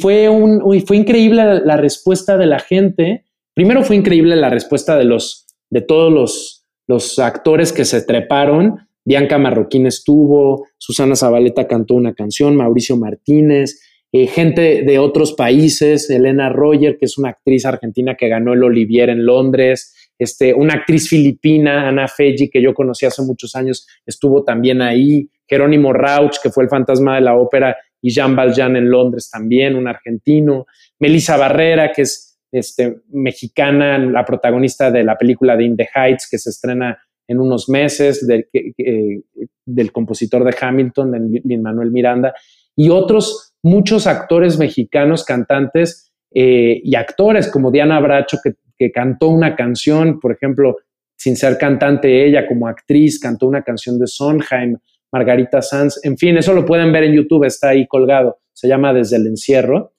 [0.00, 3.24] fue, un, fue increíble la, respuesta de la gente.
[3.54, 8.88] Primero fue increíble la respuesta de, los, de todos los, los actores que se treparon.
[9.04, 13.80] Bianca Marroquín estuvo, Susana Zabaleta cantó una canción, Mauricio Martínez,
[14.12, 18.62] eh, gente de otros países, Elena Roger, que es una actriz argentina que ganó el
[18.62, 23.88] Olivier en Londres, este, una actriz filipina, Ana Feji, que yo conocí hace muchos años,
[24.06, 28.76] estuvo también ahí, Jerónimo Rauch, que fue el fantasma de la ópera, y Jean Valjean
[28.76, 30.66] en Londres también, un argentino,
[30.98, 36.28] Melissa Barrera, que es este, mexicana, la protagonista de la película de In the Heights,
[36.30, 36.98] que se estrena
[37.28, 42.34] en unos meses, del compositor de Hamilton, de Manuel Miranda,
[42.76, 48.54] y otros muchos actores mexicanos, cantantes eh, y actores como Diana Bracho, que,
[48.90, 50.76] cantó una canción, por ejemplo,
[51.16, 54.76] sin ser cantante ella, como actriz, cantó una canción de Sondheim,
[55.12, 58.92] Margarita Sanz, en fin, eso lo pueden ver en YouTube, está ahí colgado, se llama
[58.92, 59.92] Desde el Encierro.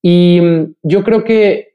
[0.00, 1.70] Y mm, yo creo que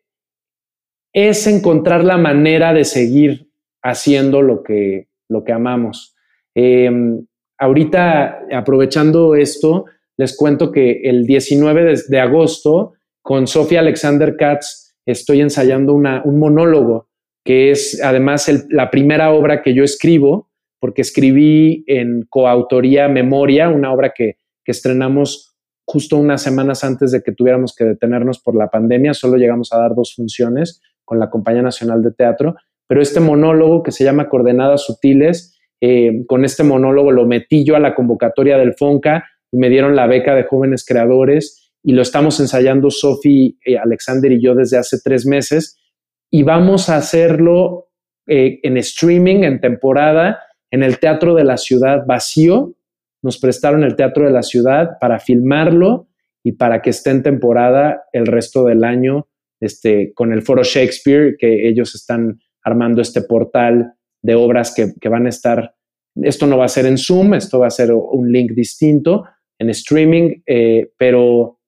[1.12, 3.45] es encontrar la manera de seguir
[3.86, 6.16] haciendo lo que, lo que amamos.
[6.56, 7.26] Em,
[7.58, 9.86] ahorita, aprovechando esto,
[10.18, 17.10] les cuento que el 19 de, agosto con Sofía Alexander Katz estoy ensayando un monólogo
[17.44, 23.94] que es además la primera obra que yo escribo, porque escribí en coautoría Memoria, una
[23.94, 25.56] obra que, que estrenamos
[25.86, 29.78] justo unas semanas antes de que tuviéramos que detenernos por la pandemia, solo llegamos a
[29.78, 32.56] dar dos funciones con la Compañía Nacional de Teatro,
[32.88, 37.76] pero este monólogo que se llama Coordenadas Sutiles, eh, con este monólogo lo metí yo
[37.76, 42.40] a la convocatoria del FONCA, me dieron la beca de jóvenes creadores y lo estamos
[42.40, 45.80] ensayando Sofi, eh, Alexander y yo desde hace tres meses
[46.32, 47.90] y vamos a hacerlo
[48.28, 50.40] eh, en streaming, en temporada,
[50.72, 52.74] en el Teatro de la Ciudad vacío.
[53.22, 56.08] Nos prestaron el Teatro de la Ciudad para filmarlo
[56.44, 59.28] y para que esté en temporada el resto del año
[59.60, 65.07] este, con el Foro Shakespeare, que ellos están armando este portal de obras que, que
[65.07, 65.76] van a estar,
[66.16, 69.24] esto no va a ser en Zoom, esto va a ser un link distinto,
[69.59, 71.59] en streaming, eh, pero,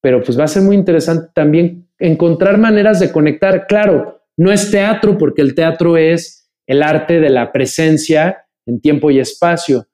[0.00, 3.66] pero pues va a ser muy interesante también encontrar maneras de conectar.
[3.66, 9.10] Claro, no es teatro porque el teatro es el arte de la presencia en tiempo
[9.10, 9.86] y espacio,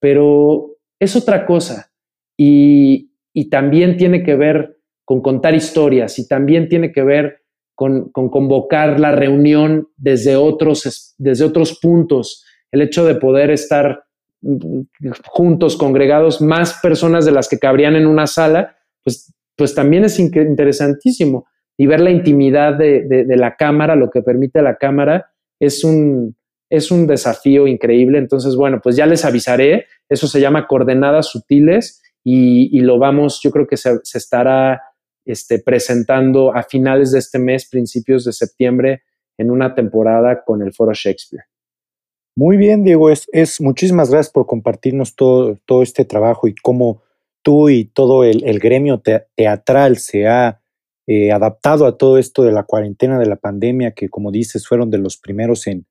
[0.00, 1.92] pero es otra cosa
[2.38, 7.45] y, y también tiene que ver con contar historias y también tiene que ver
[7.76, 14.02] con, con, convocar la reunión desde otros, desde otros puntos, el hecho de poder estar
[15.26, 20.18] juntos, congregados, más personas de las que cabrían en una sala, pues, pues también es
[20.18, 21.46] interesantísimo.
[21.78, 26.36] Y ver la intimidad de, la cámara, lo que permite la cámara, es un,
[26.70, 28.18] es un desafío increíble.
[28.18, 29.86] Entonces, bueno, pues ya les avisaré.
[30.08, 34.82] Eso se llama coordenadas sutiles y, lo vamos, yo creo que se, estará
[35.26, 39.02] este, presentando a finales de este mes, principios de septiembre,
[39.36, 41.44] en una temporada con el Foro Shakespeare.
[42.36, 43.10] Muy bien, Diego.
[43.10, 47.02] Es, muchísimas gracias por compartirnos todo, todo este trabajo y cómo
[47.42, 49.02] tú y todo el, gremio
[49.36, 50.60] teatral se ha
[51.06, 54.90] eh, adaptado a todo esto de la cuarentena, de la pandemia, que como dices, fueron
[54.90, 55.86] de los primeros en,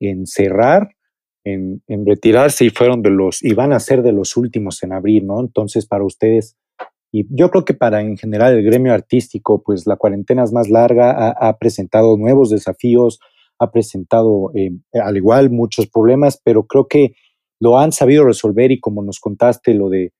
[0.00, 0.96] en cerrar,
[1.44, 4.92] en, en, retirarse y fueron de los, y van a ser de los últimos en
[4.92, 5.40] abrir, ¿no?
[5.40, 6.56] Entonces, para ustedes,
[7.18, 10.68] y yo creo que para en general el gremio artístico, pues la cuarentena es más
[10.68, 13.20] larga, ha, presentado nuevos desafíos,
[13.58, 17.14] ha presentado eh, al igual muchos problemas, pero creo que
[17.58, 20.12] lo han sabido resolver y como nos contaste lo de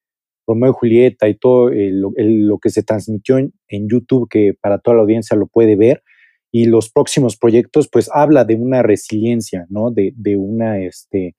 [0.46, 3.52] Romeo y Julieta y todo lo que se transmitió en,
[3.90, 6.02] YouTube, que para toda la audiencia lo puede ver,
[6.50, 9.90] y los próximos proyectos, pues habla de una resiliencia, ¿no?
[9.90, 11.36] De, de, una, este,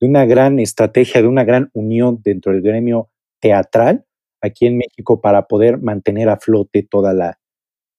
[0.00, 3.08] de una gran estrategia, de una gran unión dentro del gremio
[3.40, 4.04] teatral
[4.42, 7.38] aquí en México para poder mantener a flote toda la,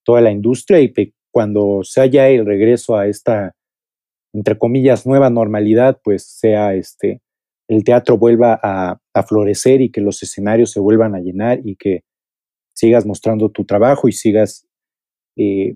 [0.03, 3.55] toda la industria y que cuando se haya el regreso a esta,
[4.33, 7.21] entre comillas, nueva normalidad, pues sea este,
[7.67, 12.01] el teatro vuelva a, florecer y que los escenarios se vuelvan a llenar y que
[12.75, 14.67] sigas mostrando tu trabajo y sigas
[15.37, 15.75] eh,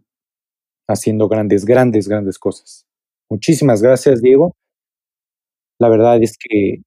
[0.88, 2.86] haciendo grandes, grandes, grandes cosas.
[3.30, 4.55] Muchísimas gracias, Diego.
[5.80, 6.82] La verdad es que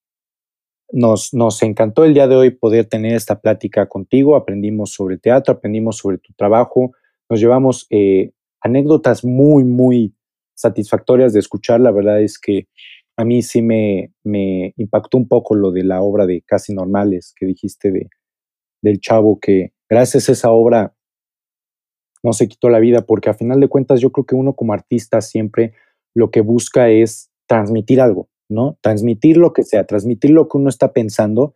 [0.92, 4.36] nos, nos encantó el día de hoy poder tener esta plática contigo.
[4.36, 6.92] Aprendimos sobre teatro, aprendimos sobre tu trabajo,
[7.28, 10.14] nos llevamos eh, anécdotas muy, muy
[10.54, 11.80] satisfactorias de escuchar.
[11.80, 12.66] La verdad es que
[13.16, 17.34] a mí sí me, me impactó un poco lo de la obra de Casi Normales
[17.36, 18.08] que dijiste de,
[18.82, 20.94] del chavo que gracias a esa obra
[22.22, 24.72] no se quitó la vida, porque a final de cuentas yo creo que uno como
[24.72, 25.74] artista siempre
[26.14, 28.78] lo que busca es transmitir algo, ¿no?
[28.82, 31.54] Transmitir lo que sea, transmitir lo que uno está pensando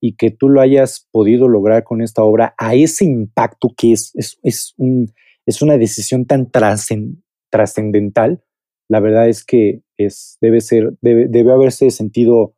[0.00, 4.10] y que tú lo hayas podido lograr con esta obra a ese impacto que es,
[4.14, 5.12] es, es, un,
[5.46, 8.42] es una decisión tan trascendental,
[8.88, 12.54] la verdad es que es, debe, ser, debe, debe haberse sentido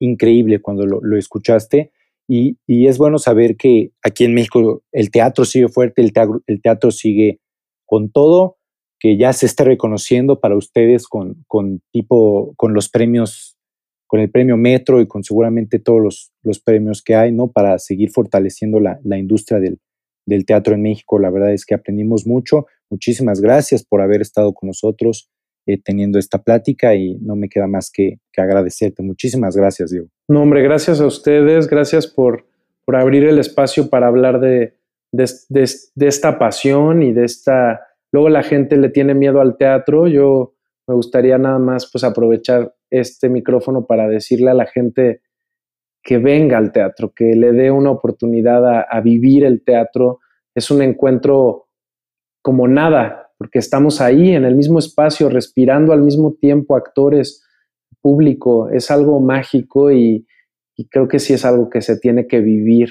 [0.00, 1.92] increíble cuando lo, escuchaste.
[2.28, 6.40] Y, y, es bueno saber que aquí en México el teatro sigue fuerte, el teatro,
[6.46, 7.40] el teatro sigue
[7.84, 8.58] con todo,
[9.02, 13.58] que ya se está reconociendo para ustedes con, con, tipo, con los premios,
[14.06, 17.50] con el premio Metro y con seguramente todos los, los premios que hay, ¿no?
[17.50, 19.80] Para seguir fortaleciendo la, la industria del,
[20.24, 21.18] del teatro en México.
[21.18, 22.66] La verdad es que aprendimos mucho.
[22.90, 25.28] Muchísimas gracias por haber estado con nosotros.
[25.64, 29.00] Eh, teniendo esta plática y no me queda más que, agradecerte.
[29.04, 30.08] Muchísimas gracias, Diego.
[30.26, 32.46] No, hombre, gracias a ustedes, gracias por,
[32.84, 34.74] por abrir el espacio para hablar de,
[35.12, 35.62] de,
[36.00, 37.80] esta pasión y de esta...
[38.12, 40.54] Luego la gente le tiene miedo al teatro, yo
[40.86, 45.22] me gustaría nada más pues aprovechar este micrófono para decirle a la gente
[46.02, 50.20] que venga al teatro, que le dé una oportunidad a, vivir el teatro.
[50.54, 51.68] Es un encuentro
[52.42, 57.44] como nada porque estamos ahí en el mismo espacio, respirando al mismo tiempo, actores,
[58.00, 60.26] público, es algo mágico y,
[60.90, 62.88] creo que sí es algo que se tiene que vivir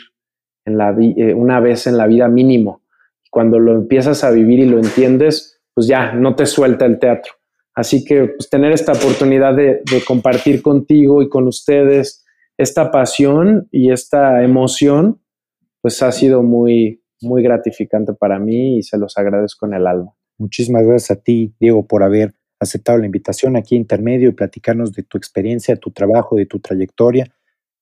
[0.66, 2.81] en la eh, una vez en la vida mínimo.
[3.32, 7.34] Cuando lo empiezas a vivir y lo entiendes, pues ya, no te suelta el teatro.
[7.74, 12.26] Así que pues, tener esta oportunidad de, compartir contigo y con ustedes
[12.58, 15.22] esta pasión y esta emoción,
[15.82, 20.14] pues ha sido muy, muy gratificante para mí y se los agradezco en el alma.
[20.38, 25.04] Muchísimas gracias a ti, Diego, por haber aceptado la invitación aquí Intermedio y platicarnos de
[25.04, 27.26] tu experiencia, tu trabajo, de tu trayectoria.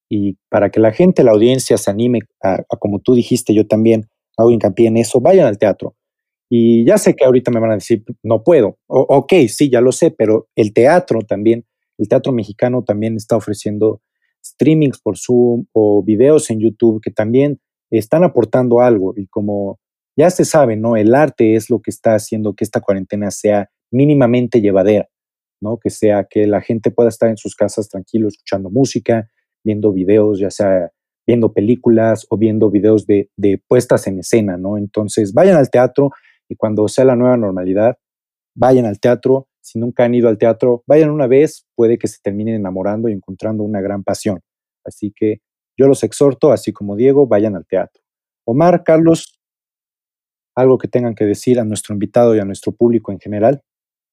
[0.08, 4.08] Y para que la gente, la audiencia se anime a, como tú dijiste, yo también
[4.40, 5.96] hago hincapié en eso, vayan al teatro.
[6.50, 8.78] Y ya sé que ahorita me van a decir, no puedo.
[8.88, 11.66] ok, sí, ya lo sé, pero el teatro también,
[11.98, 14.02] el teatro mexicano también está ofreciendo
[14.44, 17.60] streamings por Zoom o videos en YouTube que también
[17.92, 19.14] están aportando algo.
[19.16, 19.80] Y como
[20.18, 20.96] ya se sabe, ¿no?
[20.96, 25.10] El arte es lo que está haciendo que esta cuarentena sea mínimamente llevadera,
[25.62, 25.78] ¿no?
[25.78, 29.30] Que sea que la gente pueda estar en sus casas tranquilo, escuchando música,
[29.64, 30.92] viendo videos, ya sea
[31.30, 34.80] viendo películas o viendo videos de, de puestas en escena, ¿no?
[34.80, 36.10] Entonces, vayan al teatro
[36.50, 38.00] y cuando sea la nueva normalidad,
[38.56, 39.48] vayan al teatro.
[39.62, 43.14] Si nunca han ido al teatro, vayan una vez, puede que se terminen enamorando y
[43.14, 44.40] encontrando una gran pasión.
[44.84, 45.42] Así que
[45.78, 48.02] yo los exhorto, así como Diego, vayan al teatro.
[48.44, 49.40] Omar, Carlos,
[50.56, 53.62] algo que tengan que decir a nuestro invitado y a nuestro público en general.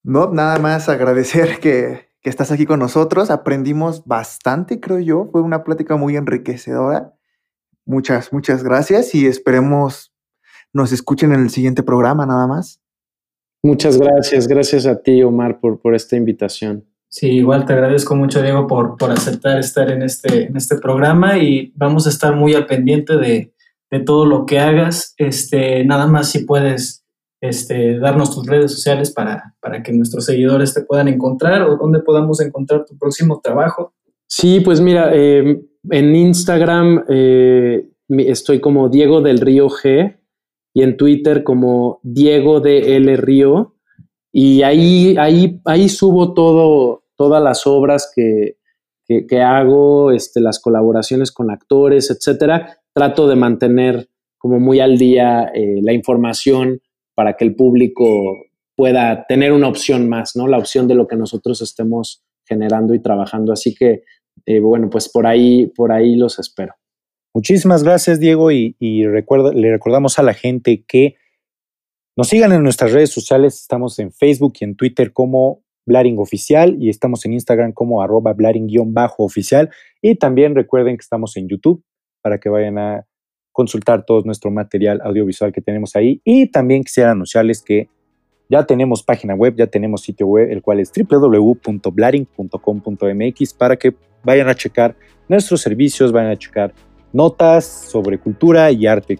[0.05, 3.31] No, nada más agradecer que, que estás aquí con nosotros.
[3.31, 5.29] Aprendimos bastante, creo yo.
[5.31, 7.14] Fue una plática muy enriquecedora.
[7.85, 10.12] Muchas, muchas gracias y esperemos
[10.72, 12.83] nos escuchen en el siguiente programa, nada más.
[13.62, 16.85] Muchas gracias, gracias a ti, Omar, por, por esta invitación.
[17.09, 21.39] Sí, igual te agradezco mucho, Diego, por, por aceptar estar en este, en este programa
[21.39, 23.55] y vamos a estar muy al pendiente de,
[23.89, 25.14] de todo lo que hagas.
[25.16, 27.05] Este, nada más si puedes
[27.41, 32.01] este, darnos tus redes sociales para, para que nuestros seguidores te puedan encontrar o dónde
[32.01, 33.95] podamos encontrar tu próximo trabajo.
[34.26, 35.61] Sí, pues mira, eh,
[35.91, 40.18] en Instagram eh, estoy como Diego del Río G
[40.74, 43.76] y en Twitter como Diego de L Río
[44.32, 48.59] y ahí, ahí, ahí subo todo, todas las obras que,
[49.07, 52.78] que, hago, este, las colaboraciones con actores, etcétera.
[52.93, 56.80] Trato de mantener como muy al día eh, la información
[57.17, 58.37] para que el público
[58.77, 60.47] pueda tener una opción más, ¿no?
[60.47, 63.53] La opción de lo que nosotros estemos generando y trabajando.
[63.53, 64.03] Así que,
[64.45, 66.75] eh, bueno, pues por ahí, por ahí los espero.
[67.35, 71.17] Muchísimas gracias, Diego, y, le recordamos a la gente que
[72.17, 73.61] nos sigan en nuestras redes sociales.
[73.61, 78.35] Estamos en Facebook y en Twitter como Blaring Oficial y estamos en Instagram como arroba
[78.35, 79.71] Blaring-oficial.
[80.03, 81.83] Y también recuerden que estamos en YouTube
[82.23, 83.07] para que vayan a
[83.57, 86.20] consultar todo nuestro material audiovisual que tenemos ahí.
[86.24, 87.88] Y también quisiera anunciarles que
[88.50, 94.50] ya tenemos página web, ya tenemos sitio web, el cual es www.blaring.com.mx para que vayan
[94.50, 94.94] a checar
[95.26, 96.74] nuestros servicios, vayan a checar
[97.14, 99.18] notas sobre cultura y arte,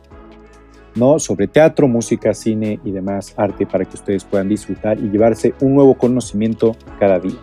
[0.97, 1.18] ¿no?
[1.18, 5.74] Sobre teatro, música, cine y demás arte para que ustedes puedan disfrutar y llevarse un
[5.74, 7.39] nuevo conocimiento cada día.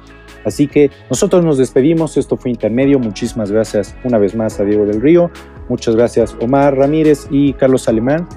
[0.46, 4.86] Así que nosotros nos despedimos, esto fue Intermedio, muchísimas gracias una vez más a Diego
[4.86, 5.32] del Río,
[5.70, 8.28] muchas gracias Omar Ramírez y Carlos Alemán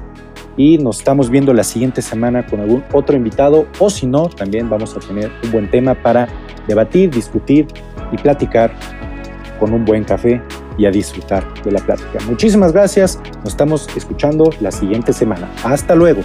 [0.57, 4.71] y nos estamos viendo la siguiente semana con algún otro invitado o si no, también
[4.71, 6.29] vamos a tener un buen tema para
[6.67, 7.67] debatir, discutir
[8.13, 8.73] y platicar
[9.61, 10.41] con un buen café
[10.79, 12.19] y a disfrutar de la plática.
[12.27, 15.51] Muchísimas gracias, nos estamos escuchando la siguiente semana.
[15.65, 16.23] Hasta luego.